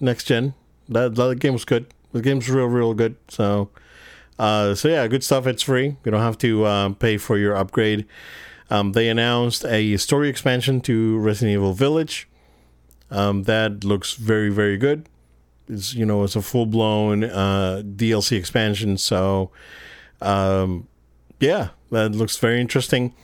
[0.00, 0.54] next gen.
[0.88, 1.92] That, that game was good.
[2.12, 3.16] The game's real, real good.
[3.28, 3.70] So,
[4.38, 5.46] uh, so yeah, good stuff.
[5.46, 5.96] It's free.
[6.04, 8.06] You don't have to uh, pay for your upgrade.
[8.70, 12.28] Um, they announced a story expansion to Resident Evil Village.
[13.10, 15.08] Um, that looks very very good.
[15.68, 18.98] It's you know it's a full blown uh, DLC expansion.
[18.98, 19.50] So
[20.20, 20.86] um,
[21.40, 23.14] yeah, that looks very interesting.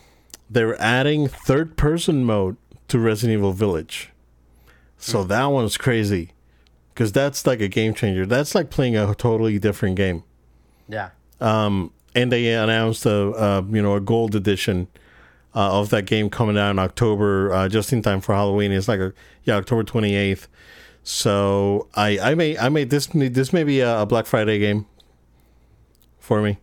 [0.53, 2.57] They're adding third person mode
[2.88, 4.11] to Resident Evil Village.
[4.98, 5.28] So mm.
[5.28, 6.32] that one's crazy
[6.92, 8.26] because that's like a game changer.
[8.26, 10.24] That's like playing a totally different game.
[10.88, 11.11] Yeah.
[11.40, 14.88] Um, and they announced a, a you know a gold edition
[15.55, 18.72] uh, of that game coming out in October, uh, just in time for Halloween.
[18.72, 20.48] It's like a yeah October twenty eighth.
[21.03, 24.86] So I I may I may this this may be a, Black Friday game
[26.18, 26.59] for me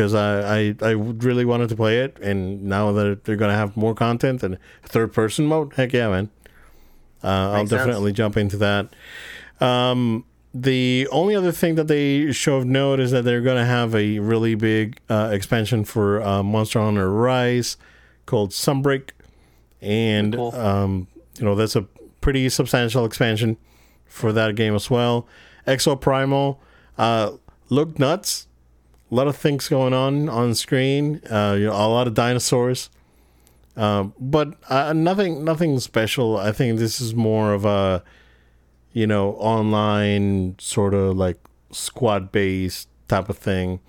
[0.00, 3.76] because I, I I really wanted to play it, and now that they're gonna have
[3.76, 6.30] more content and third person mode, heck yeah, man!
[7.22, 8.16] Uh, I'll definitely sense.
[8.16, 8.88] jump into that.
[9.60, 10.24] Um,
[10.54, 13.94] the only other thing that they show of note is that they're going to have
[13.94, 17.76] a really big uh, expansion for uh, Monster Hunter Rise
[18.24, 19.10] called Sunbreak,
[19.82, 20.54] and cool.
[20.54, 21.82] um, you know that's a
[22.22, 23.58] pretty substantial expansion
[24.06, 25.28] for that game as well.
[25.66, 26.56] Exoprimal
[26.96, 27.32] uh,
[27.68, 28.46] looked nuts.
[29.10, 31.20] A lot of things going on on screen.
[31.28, 32.90] Uh, you know, a lot of dinosaurs,
[33.76, 36.36] um, but uh, nothing nothing special.
[36.36, 38.04] I think this is more of a
[38.92, 41.38] you know online sort of like
[41.72, 43.80] squad based type of thing.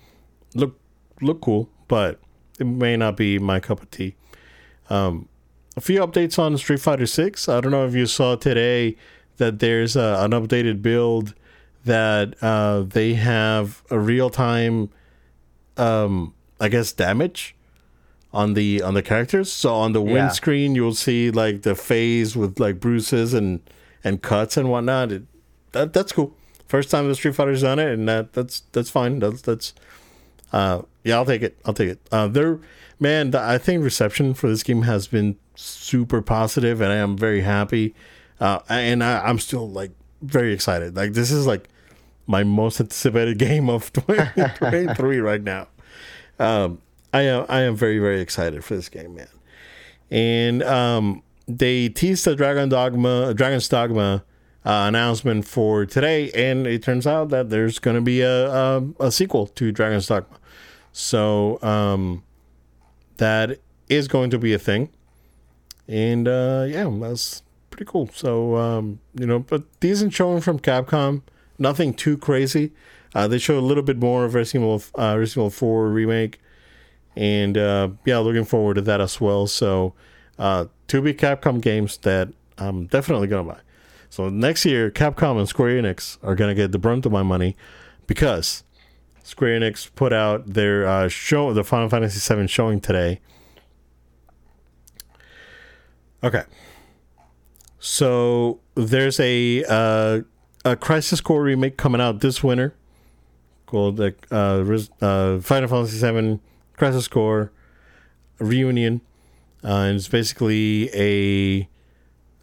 [0.54, 0.78] Look
[1.20, 2.20] look cool, but
[2.58, 4.16] it may not be my cup of tea.
[4.90, 5.28] Um,
[5.76, 7.48] a few updates on Street Fighter Six.
[7.48, 8.96] I don't know if you saw today
[9.38, 11.34] that there's a, an updated build
[11.84, 14.90] that uh, they have a real time,
[15.76, 17.54] um, I guess, damage
[18.32, 19.52] on the on the characters.
[19.52, 20.12] So on the yeah.
[20.12, 23.60] windscreen, you'll see like the phase with like bruises and
[24.04, 25.12] and cuts and whatnot.
[25.12, 25.22] It,
[25.72, 26.34] that that's cool.
[26.66, 29.18] First time the Street Fighter's done it, and that that's that's fine.
[29.18, 29.74] That's that's
[30.52, 31.58] uh, yeah, I'll take it.
[31.64, 32.00] I'll take it.
[32.10, 32.58] Uh, they're
[32.98, 37.16] man, the, I think reception for this game has been super positive, and I am
[37.16, 37.94] very happy.
[38.40, 39.92] Uh, and I, I, am still like
[40.22, 40.96] very excited.
[40.96, 41.68] Like this is like
[42.26, 45.68] my most anticipated game of 2023 right now.
[46.38, 46.80] Um,
[47.12, 49.28] I am I am very very excited for this game, man.
[50.10, 54.24] And um, they teased the Dragon Dogma, Dragon's Dogma
[54.64, 58.84] uh, announcement for today, and it turns out that there's going to be a, a,
[59.00, 60.38] a sequel to Dragon's Dogma.
[60.92, 62.22] So um,
[63.16, 63.58] that
[63.88, 64.90] is going to be a thing.
[65.88, 68.08] And uh, yeah, that's pretty cool.
[68.14, 71.22] So, um, you know, but decent showing from Capcom.
[71.58, 72.72] Nothing too crazy.
[73.14, 76.40] Uh, they show a little bit more of Resident Evil, uh, Resident Evil 4 remake.
[77.14, 79.46] And uh, yeah, looking forward to that as well.
[79.46, 79.94] So,
[80.38, 82.28] uh, two big Capcom games that
[82.58, 83.60] I'm definitely to buy.
[84.08, 87.56] So, next year, Capcom and Square Enix are to get the brunt of my money
[88.06, 88.64] because
[89.22, 93.20] Square Enix put out their uh, show, the Final Fantasy VII showing today.
[96.24, 96.44] Okay,
[97.80, 100.20] so there's a uh,
[100.64, 102.74] a Crisis Core remake coming out this winter
[103.66, 106.40] called the uh, uh, Final Fantasy VII
[106.76, 107.50] Crisis Core
[108.38, 109.00] Reunion,
[109.64, 111.68] uh, and it's basically a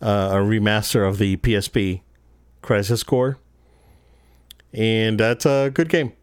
[0.02, 2.02] uh, a remaster of the PSP
[2.62, 3.38] Crisis Core,
[4.74, 6.14] and that's a good game.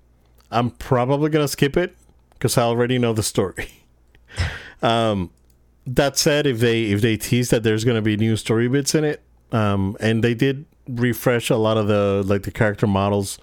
[0.51, 1.97] I'm probably gonna skip it
[2.33, 3.69] because I already know the story.
[4.83, 5.31] um,
[5.87, 9.05] that said, if they if they tease that there's gonna be new story bits in
[9.05, 9.23] it,
[9.53, 13.39] um, and they did refresh a lot of the like the character models,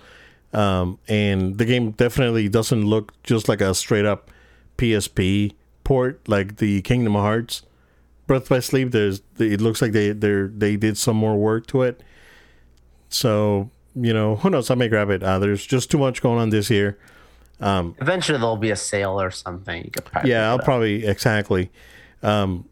[0.53, 4.31] um, and the game definitely doesn't look just like a straight up
[4.77, 7.63] PSP port like the Kingdom Hearts
[8.27, 8.91] Birth by Sleep.
[8.91, 12.01] There's it looks like they they they did some more work to it.
[13.09, 14.69] So you know who knows?
[14.69, 15.23] I may grab it.
[15.23, 16.97] Uh, there's just too much going on this year.
[17.59, 19.91] Um, Eventually there'll be a sale or something.
[20.25, 21.71] yeah, I'll probably exactly.
[22.21, 22.67] Um,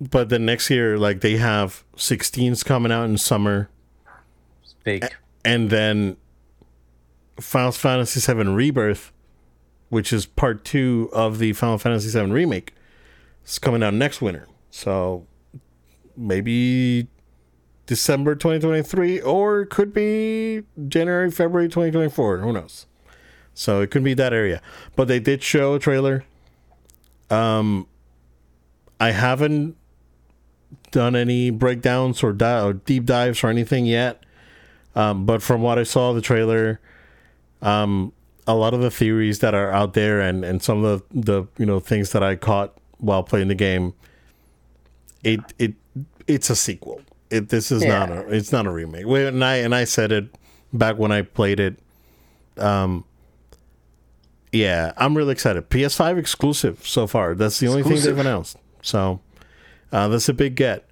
[0.00, 3.68] but then next year, like they have 16s coming out in summer.
[5.44, 6.16] And then
[7.38, 9.12] Final Fantasy VII Rebirth,
[9.88, 12.74] which is part two of the Final Fantasy VII remake,
[13.44, 14.46] is coming out next winter.
[14.70, 15.26] So
[16.16, 17.08] maybe
[17.86, 22.38] December 2023, or it could be January, February 2024.
[22.38, 22.86] Who knows?
[23.54, 24.62] So it could be that area.
[24.94, 26.24] But they did show a trailer.
[27.30, 27.86] Um,
[29.00, 29.76] I haven't
[30.90, 34.22] done any breakdowns or, di- or deep dives or anything yet.
[34.94, 36.80] Um, but from what I saw the trailer,
[37.62, 38.12] um,
[38.46, 41.48] a lot of the theories that are out there and, and some of the, the
[41.58, 43.94] you know things that I caught while playing the game,
[45.22, 45.74] it it
[46.26, 47.00] it's a sequel.
[47.30, 48.06] It this is yeah.
[48.06, 49.06] not a it's not a remake.
[49.06, 50.34] And I and I said it
[50.72, 51.78] back when I played it.
[52.56, 53.04] Um,
[54.52, 55.70] yeah, I'm really excited.
[55.70, 57.34] PS5 exclusive so far.
[57.34, 58.56] That's the only thing they've announced.
[58.82, 59.20] So
[59.92, 60.89] uh, that's a big get.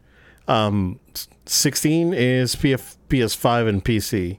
[0.48, 0.98] Um,
[1.46, 4.38] 16 is PF, PS5 and PC.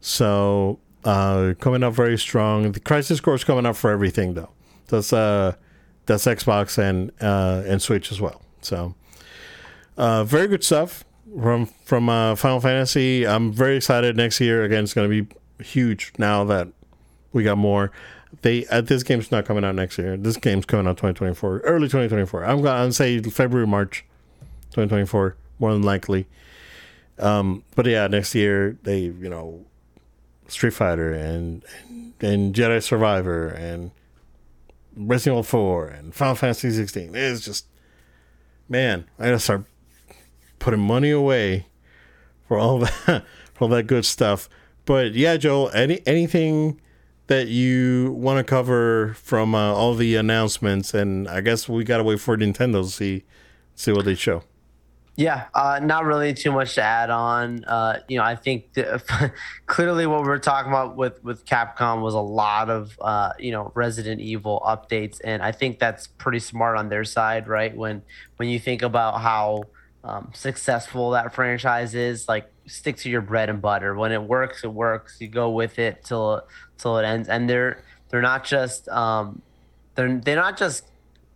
[0.00, 2.72] So uh, coming up very strong.
[2.72, 4.50] The Crisis Core is coming up for everything though.
[4.88, 5.54] That's uh,
[6.06, 8.42] that's Xbox and uh, and Switch as well.
[8.62, 8.94] So
[9.96, 11.04] uh, very good stuff
[11.40, 13.26] from from uh, Final Fantasy.
[13.26, 14.16] I'm very excited.
[14.16, 16.12] Next year again, it's going to be huge.
[16.18, 16.68] Now that
[17.32, 17.92] we got more
[18.42, 20.16] they uh, this game's not coming out next year.
[20.16, 22.44] This game's coming out 2024, early 2024.
[22.44, 24.04] I'm gonna say February, March,
[24.70, 26.26] 2024, more than likely.
[27.18, 29.64] Um, but yeah, next year they, you know,
[30.48, 31.64] Street Fighter and
[32.20, 33.90] and, Jedi Survivor and
[34.96, 37.14] Resident Evil 4 and Final Fantasy 16.
[37.14, 37.66] It's just,
[38.68, 39.64] man, I gotta start
[40.58, 41.66] putting money away
[42.48, 44.48] for all that for all that good stuff.
[44.84, 46.80] But yeah, Joel, any anything
[47.26, 52.04] that you want to cover from uh, all the announcements, and I guess we gotta
[52.04, 53.24] wait for Nintendo to see
[53.74, 54.42] see what they show.
[55.16, 57.64] Yeah, uh, not really too much to add on.
[57.64, 59.32] Uh, you know, I think the,
[59.66, 63.50] clearly what we are talking about with with Capcom was a lot of uh, you
[63.50, 67.74] know Resident Evil updates, and I think that's pretty smart on their side, right?
[67.74, 68.02] When
[68.36, 69.62] when you think about how
[70.04, 73.94] um, successful that franchise is, like stick to your bread and butter.
[73.94, 75.16] When it works, it works.
[75.18, 76.42] You go with it till
[76.76, 77.30] till it ends.
[77.30, 79.40] And they're they're not just um,
[79.94, 80.84] they're they're not just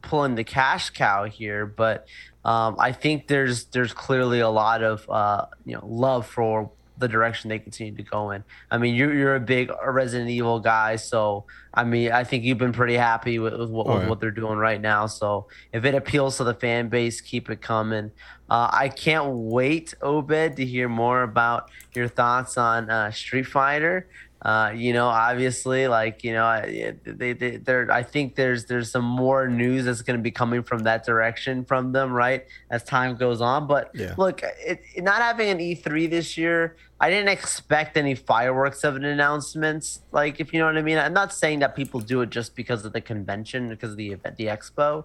[0.03, 2.07] pulling the cash cow here, but
[2.45, 7.09] um, I think there's there's clearly a lot of uh, you know love for the
[7.09, 8.45] direction they continue to go in.
[8.71, 12.59] I mean, you're you're a big Resident Evil guy, so I mean, I think you've
[12.59, 13.99] been pretty happy with, with, what, oh, yeah.
[14.01, 15.07] with what, they're doing right now.
[15.07, 18.11] So if it appeals to the fan base, keep it coming.
[18.49, 24.09] Uh, I can't wait, Obed, to hear more about your thoughts on uh, Street Fighter.
[24.43, 26.63] Uh, you know, obviously, like you know,
[27.05, 27.91] they they there.
[27.93, 31.65] I think there's there's some more news that's going to be coming from that direction
[31.65, 33.67] from them, right, as time goes on.
[33.67, 34.15] But yeah.
[34.17, 39.05] look, it, not having an E3 this year, I didn't expect any fireworks of an
[39.05, 40.01] announcements.
[40.11, 40.97] Like, if you know what I mean.
[40.97, 44.13] I'm not saying that people do it just because of the convention, because of the
[44.13, 45.05] event, the expo,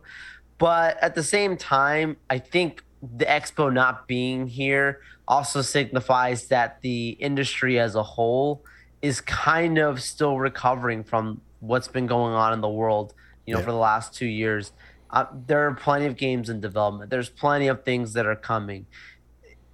[0.58, 2.84] but at the same time, I think
[3.18, 8.64] the expo not being here also signifies that the industry as a whole
[9.06, 13.14] is kind of still recovering from what's been going on in the world,
[13.46, 13.66] you know, yeah.
[13.66, 14.72] for the last two years.
[15.12, 17.12] Uh, there are plenty of games in development.
[17.12, 18.88] There's plenty of things that are coming.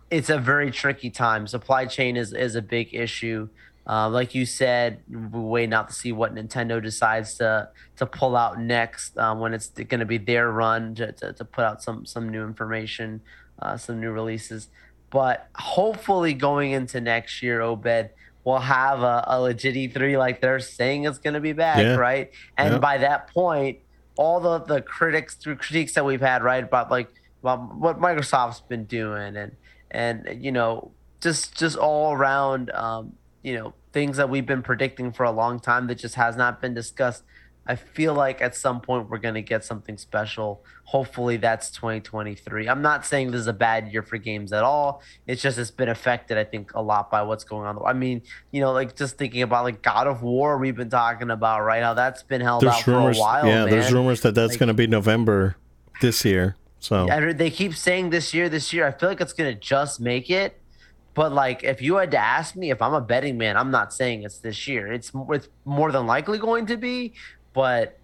[0.10, 1.48] It's a very tricky time.
[1.48, 3.48] Supply chain is, is a big issue.
[3.88, 8.36] Uh, like you said, we're waiting out to see what Nintendo decides to to pull
[8.36, 11.82] out next um, when it's going to be their run to, to, to, put out
[11.82, 13.22] some some new information,
[13.60, 14.68] uh, some new releases.
[15.10, 18.12] But hopefully, going into next year, Obed,
[18.44, 21.96] will have a, a legit E3 like they're saying it's going to be back, yeah.
[21.96, 22.32] right?
[22.58, 22.80] And yeah.
[22.80, 23.80] by that point,
[24.18, 27.10] all the the critics through critiques that we've had, right, about like
[27.42, 29.56] about what Microsoft's been doing and
[29.90, 33.14] and you know just just all around um,
[33.44, 36.62] you know things that we've been predicting for a long time that just has not
[36.62, 37.24] been discussed.
[37.68, 40.64] I feel like at some point we're going to get something special.
[40.86, 42.68] Hopefully that's 2023.
[42.68, 45.04] I'm not saying this is a bad year for games at all.
[45.28, 47.80] It's just it's been affected, I think, a lot by what's going on.
[47.86, 51.30] I mean, you know, like just thinking about like God of War, we've been talking
[51.30, 53.46] about right now that's been held there's out rumors, for a while.
[53.46, 53.70] Yeah, man.
[53.70, 55.56] there's rumors that that's like, going to be November
[56.02, 56.56] this year.
[56.80, 58.88] So they keep saying this year, this year.
[58.88, 60.58] I feel like it's going to just make it.
[61.14, 63.94] But like, if you had to ask me, if I'm a betting man, I'm not
[63.94, 64.92] saying it's this year.
[64.92, 67.14] It's it's more than likely going to be.
[67.54, 68.00] But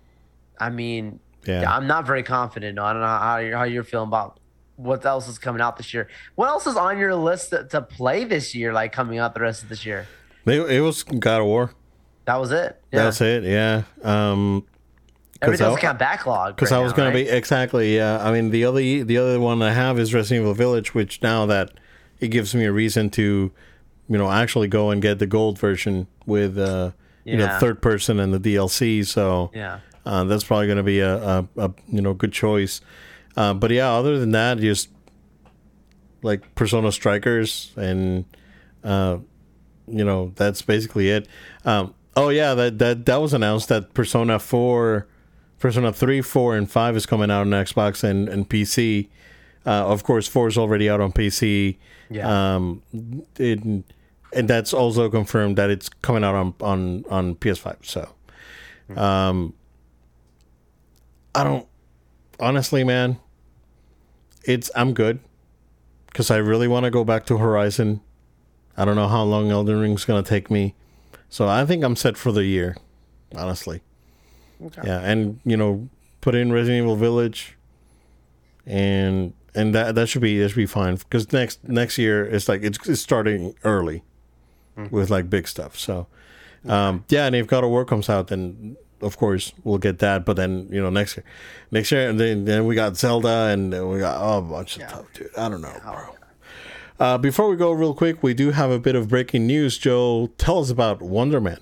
[0.59, 1.71] I mean, yeah.
[1.71, 2.77] I'm not very confident.
[2.79, 4.39] I don't know how you're, how you're feeling about
[4.75, 6.07] what else is coming out this year.
[6.35, 9.41] What else is on your list to, to play this year, like coming out the
[9.41, 10.07] rest of this year?
[10.45, 11.73] It, it was God of War.
[12.25, 12.81] That was it.
[12.91, 13.03] Yeah.
[13.03, 13.43] That's it.
[13.43, 13.83] Yeah.
[14.03, 14.65] Um,
[15.41, 16.55] Everything's kind of backlog.
[16.55, 17.25] Because right I was going right?
[17.25, 17.95] to be exactly.
[17.95, 18.25] Yeah.
[18.25, 21.45] I mean, the other the other one I have is Resident Evil Village, which now
[21.45, 21.71] that
[22.19, 23.51] it gives me a reason to,
[24.09, 26.57] you know, actually go and get the gold version with.
[26.57, 26.91] Uh,
[27.27, 29.05] you know third person and the DLC.
[29.05, 32.81] So yeah, uh, that's probably going to be a, a, a, you know good choice.
[33.35, 34.89] Uh, but yeah, other than that, just
[36.23, 38.25] like Persona Strikers and
[38.83, 39.17] uh,
[39.87, 41.27] you know that's basically it.
[41.65, 45.07] Um, oh yeah, that that that was announced that Persona Four,
[45.59, 49.09] Persona Three, Four, and Five is coming out on Xbox and and PC.
[49.65, 51.77] Uh, of course, four is already out on PC.
[52.09, 52.55] Yeah.
[52.55, 52.81] Um,
[53.37, 53.59] it,
[54.37, 57.77] and that's also confirmed that it's coming out on on on PS5.
[57.81, 58.07] So,
[58.95, 59.53] um,
[61.33, 61.67] I don't
[62.39, 63.17] honestly, man.
[64.43, 65.19] It's I'm good
[66.05, 67.99] because I really want to go back to Horizon.
[68.77, 70.75] I don't know how long Elden Ring's gonna take me,
[71.29, 72.77] so I think I'm set for the year.
[73.35, 73.81] Honestly,
[74.63, 74.83] okay.
[74.85, 75.89] yeah, and you know,
[76.21, 77.57] put in Resident Evil Village,
[78.67, 82.47] and and that that should be that should be fine because next next year it's
[82.47, 84.03] like it's, it's starting early
[84.77, 84.95] mm-hmm.
[84.95, 85.77] with like big stuff.
[85.77, 86.07] So,
[86.67, 90.25] um, yeah, and if God of War comes out, then of course we'll get that.
[90.25, 91.25] But then you know next year,
[91.71, 94.81] next year, and then, then we got Zelda, and we got oh, a bunch of
[94.81, 94.87] yeah.
[94.87, 95.29] stuff, dude.
[95.37, 95.91] I don't know, yeah.
[95.91, 96.15] bro.
[96.99, 99.77] Uh, before we go, real quick, we do have a bit of breaking news.
[99.77, 101.59] Joe, tell us about Wonder Man.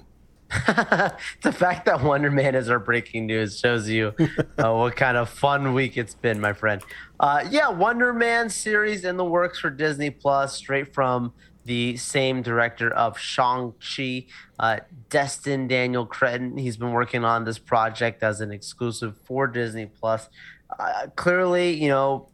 [1.41, 4.13] the fact that Wonder Man is our breaking news shows you
[4.57, 6.81] uh, what kind of fun week it's been, my friend.
[7.19, 11.33] Uh, yeah, Wonder Man series in the works for Disney Plus, straight from
[11.65, 14.27] the same director of Shang-Chi,
[14.59, 16.57] uh, Destin Daniel Cretton.
[16.57, 20.29] He's been working on this project as an exclusive for Disney Plus.
[20.79, 22.29] Uh, clearly, you know,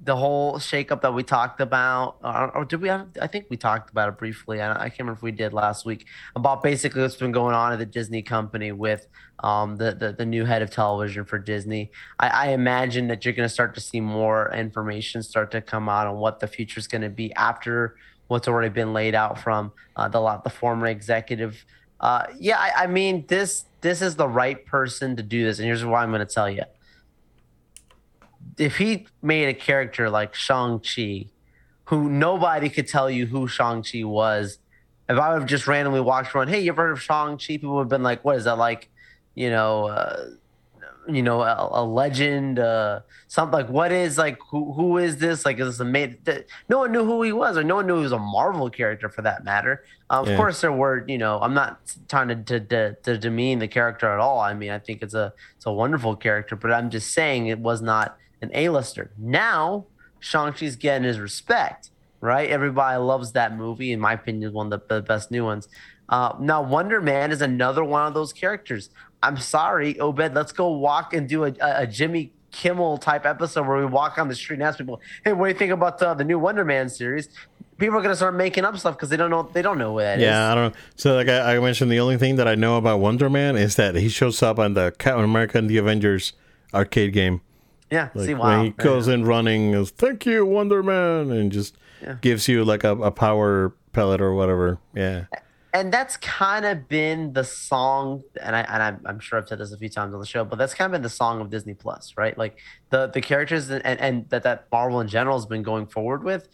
[0.00, 2.88] the whole shakeup that we talked about, or, or did we?
[2.90, 4.60] I think we talked about it briefly.
[4.60, 7.72] I, I, can't remember if we did last week about basically what's been going on
[7.72, 9.08] at the Disney company with
[9.40, 11.90] um, the, the, the new head of television for Disney.
[12.20, 15.88] I, I imagine that you're going to start to see more information start to come
[15.88, 17.96] out on what the future is going to be after
[18.28, 21.64] what's already been laid out from uh, the lot the former executive.
[22.00, 25.66] Uh, yeah, I, I, mean this this is the right person to do this, and
[25.66, 26.62] here's why I'm going to tell you.
[28.56, 31.26] If he made a character like Shang Chi,
[31.84, 34.58] who nobody could tell you who Shang Chi was,
[35.08, 37.56] if I would have just randomly walked around, hey, you ever heard of Shang Chi?
[37.56, 38.90] People would have been like, what is that like?
[39.34, 39.86] You know.
[39.86, 40.26] Uh,
[41.08, 45.44] you know a, a legend uh something like what is like who who is this?
[45.44, 46.18] Like is this a made
[46.68, 49.08] no one knew who he was or no one knew he was a marvel character
[49.08, 49.84] for that matter.
[50.10, 50.18] Yeah.
[50.18, 53.68] of course there were you know i'm not trying to, to, to, to demean the
[53.68, 54.40] character at all.
[54.40, 57.58] I mean i think it's a it's a wonderful character but i'm just saying it
[57.58, 59.10] was not an a-lister.
[59.18, 59.86] Now
[60.20, 61.90] shang-chi's getting his respect
[62.20, 62.50] right?
[62.50, 65.68] Everybody loves that movie in my opinion is one of the, the best new ones.
[66.08, 68.90] Uh, now wonder man is another one of those characters
[69.22, 73.78] I'm sorry, Obed, let's go walk and do a, a Jimmy Kimmel type episode where
[73.78, 76.14] we walk on the street and ask people, "Hey, what do you think about uh,
[76.14, 77.28] the new Wonder Man series?"
[77.78, 80.02] People are gonna start making up stuff because they don't know they don't know what
[80.02, 80.52] that yeah, is.
[80.52, 80.80] I don't know.
[80.96, 83.76] So, like I, I, mentioned, the only thing that I know about Wonder Man is
[83.76, 86.32] that he shows up on the Captain America and the Avengers
[86.72, 87.40] arcade game.
[87.90, 88.58] Yeah, like see, wow.
[88.58, 89.14] When he goes yeah.
[89.14, 92.16] in running, goes, "Thank you, Wonder Man," and just yeah.
[92.20, 94.78] gives you like a, a power pellet or whatever.
[94.94, 95.24] Yeah
[95.78, 99.72] and that's kind of been the song and I and I'm, sure I've said this
[99.72, 101.74] a few times on the show, but that's kind of been the song of Disney
[101.74, 102.36] Plus, right?
[102.36, 102.58] Like
[102.90, 106.48] the the characters and, and that that Marvel in general has been going forward with.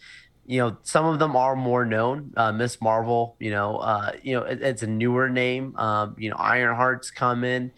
[0.45, 2.31] You know, some of them are more known.
[2.37, 5.75] Uh, Miss Marvel, you know, uh, you know, it, it's a newer name.
[5.75, 7.71] Um, you know, Ironheart's come in.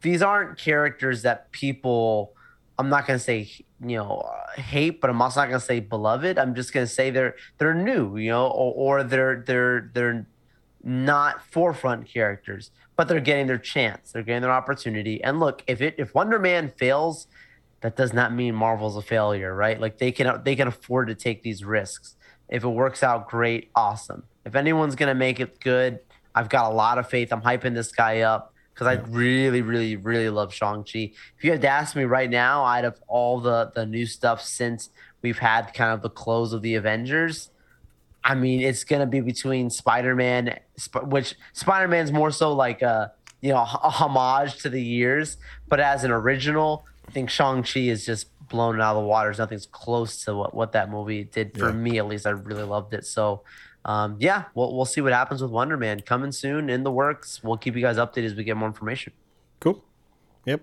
[0.00, 2.32] These aren't characters that people.
[2.78, 3.50] I'm not gonna say
[3.84, 6.38] you know hate, but I'm also not gonna say beloved.
[6.38, 10.26] I'm just gonna say they're they're new, you know, or, or they're they're they're
[10.82, 14.12] not forefront characters, but they're getting their chance.
[14.12, 15.22] They're getting their opportunity.
[15.22, 17.26] And look, if it if Wonder Man fails,
[17.80, 19.80] that does not mean Marvel's a failure, right?
[19.80, 22.16] Like they can they can afford to take these risks.
[22.48, 24.24] If it works out, great, awesome.
[24.44, 26.00] If anyone's gonna make it good,
[26.34, 27.32] I've got a lot of faith.
[27.32, 31.10] I'm hyping this guy up because I really, really, really love Shang Chi.
[31.36, 34.42] If you had to ask me right now, out of all the the new stuff
[34.42, 34.90] since
[35.22, 37.50] we've had kind of the close of the Avengers,
[38.28, 40.58] I mean, it's gonna be between Spider Man,
[41.04, 43.10] which Spider Man's more so like a
[43.40, 47.80] you know a homage to the years, but as an original, I think Shang Chi
[47.80, 49.38] is just blown out of the waters.
[49.38, 51.74] Nothing's close to what what that movie did for yeah.
[51.74, 51.98] me.
[51.98, 53.04] At least I really loved it.
[53.06, 53.42] So.
[53.84, 57.42] Um, yeah, we'll, we'll see what happens with Wonder Man coming soon in the works.
[57.42, 59.14] We'll keep you guys updated as we get more information.
[59.60, 59.82] Cool.
[60.44, 60.60] Yep.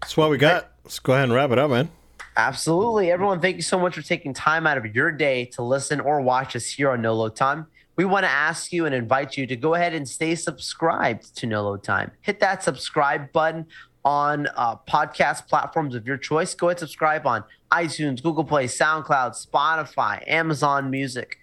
[0.00, 0.70] That's what we got.
[0.84, 1.90] Let's go ahead and wrap it up, man.
[2.36, 3.10] Absolutely.
[3.10, 6.20] Everyone, thank you so much for taking time out of your day to listen or
[6.20, 7.66] watch us here on No Load Time.
[7.96, 11.46] We want to ask you and invite you to go ahead and stay subscribed to
[11.46, 12.12] No Load Time.
[12.22, 13.66] Hit that subscribe button
[14.04, 16.54] on uh, podcast platforms of your choice.
[16.54, 21.36] Go ahead subscribe on iTunes, Google Play, SoundCloud, Spotify, Amazon Music.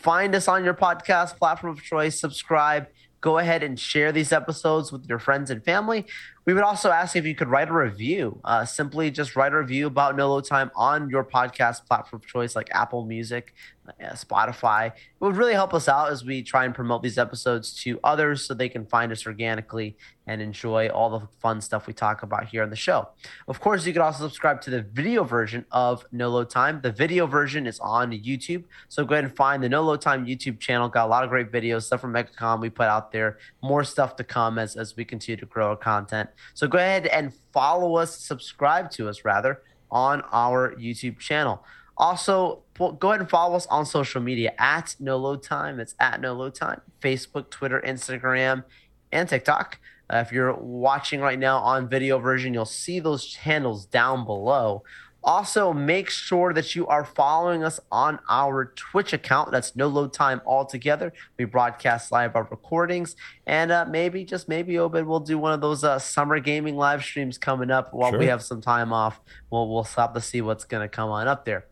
[0.00, 2.88] Find us on your podcast platform of choice, subscribe,
[3.20, 6.04] go ahead and share these episodes with your friends and family.
[6.44, 8.40] We would also ask if you could write a review.
[8.44, 12.26] Uh, simply just write a review about No Load Time on your podcast platform of
[12.26, 13.54] choice, like Apple Music,
[13.88, 14.86] uh, Spotify.
[14.86, 18.44] It would really help us out as we try and promote these episodes to others
[18.46, 22.46] so they can find us organically and enjoy all the fun stuff we talk about
[22.46, 23.08] here on the show.
[23.48, 26.80] Of course, you can also subscribe to the video version of No Load Time.
[26.80, 28.64] The video version is on YouTube.
[28.88, 30.88] So go ahead and find the No Load Time YouTube channel.
[30.88, 33.38] Got a lot of great videos, stuff from MegaCon we put out there.
[33.62, 36.30] More stuff to come as, as we continue to grow our content.
[36.54, 41.64] So go ahead and follow us, subscribe to us rather, on our YouTube channel.
[41.98, 45.78] Also, go ahead and follow us on social media at No Load Time.
[45.78, 46.80] It's at No Load Time.
[47.00, 48.64] Facebook, Twitter, Instagram,
[49.12, 49.78] and TikTok.
[50.12, 54.82] Uh, if you're watching right now on video version, you'll see those handles down below.
[55.24, 59.52] Also, make sure that you are following us on our Twitch account.
[59.52, 61.12] That's no load time altogether.
[61.38, 63.14] We broadcast live our recordings,
[63.46, 67.04] and uh, maybe just maybe Obed will do one of those uh, summer gaming live
[67.04, 68.18] streams coming up while sure.
[68.18, 69.20] we have some time off.
[69.50, 71.66] We'll we'll stop to see what's going to come on up there.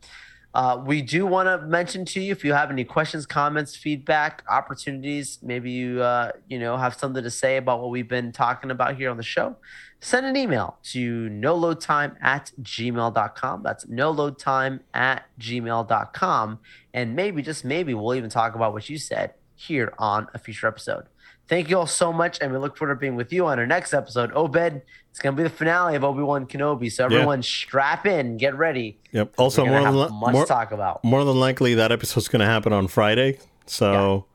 [0.53, 4.43] Uh, we do want to mention to you if you have any questions, comments, feedback,
[4.49, 8.69] opportunities, maybe you uh, you know have something to say about what we've been talking
[8.69, 9.55] about here on the show,
[10.01, 13.63] send an email to noloadtime at gmail.com.
[13.63, 16.59] That's noloadtime at gmail.com.
[16.93, 20.67] And maybe, just maybe, we'll even talk about what you said here on a future
[20.67, 21.05] episode.
[21.47, 23.67] Thank you all so much, and we look forward to being with you on our
[23.67, 24.31] next episode.
[24.33, 27.43] Obed, it's going to be the finale of Obi Wan Kenobi, so everyone yeah.
[27.43, 28.97] strap in, get ready.
[29.11, 29.33] Yep.
[29.37, 31.03] Also, more than much more, talk about.
[31.03, 33.37] More than likely, that episode's going to happen on Friday.
[33.65, 34.25] So,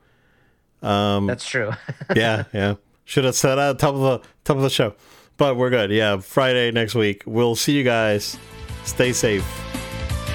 [0.83, 1.15] yeah.
[1.15, 1.71] um, that's true.
[2.15, 2.75] yeah, yeah.
[3.03, 4.93] Should have said at the top of the top of the show,
[5.37, 5.91] but we're good.
[5.91, 7.23] Yeah, Friday next week.
[7.25, 8.37] We'll see you guys.
[8.83, 9.43] Stay safe.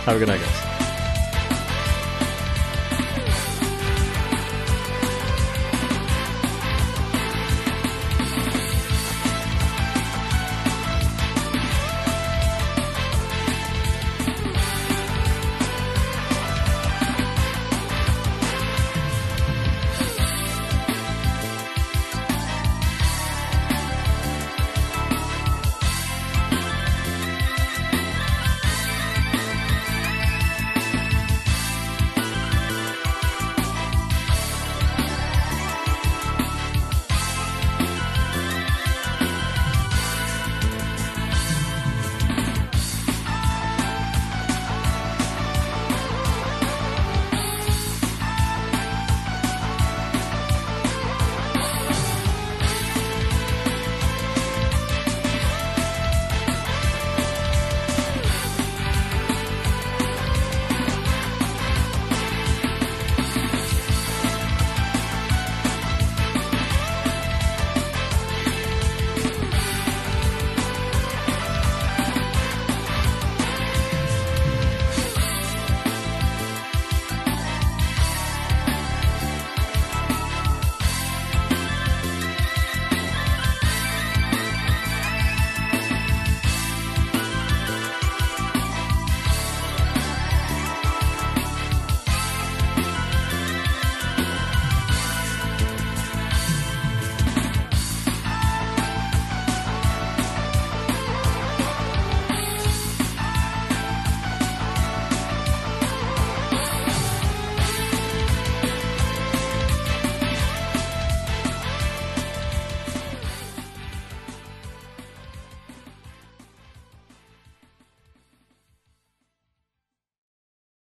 [0.05, 0.71] Have a good night, guys.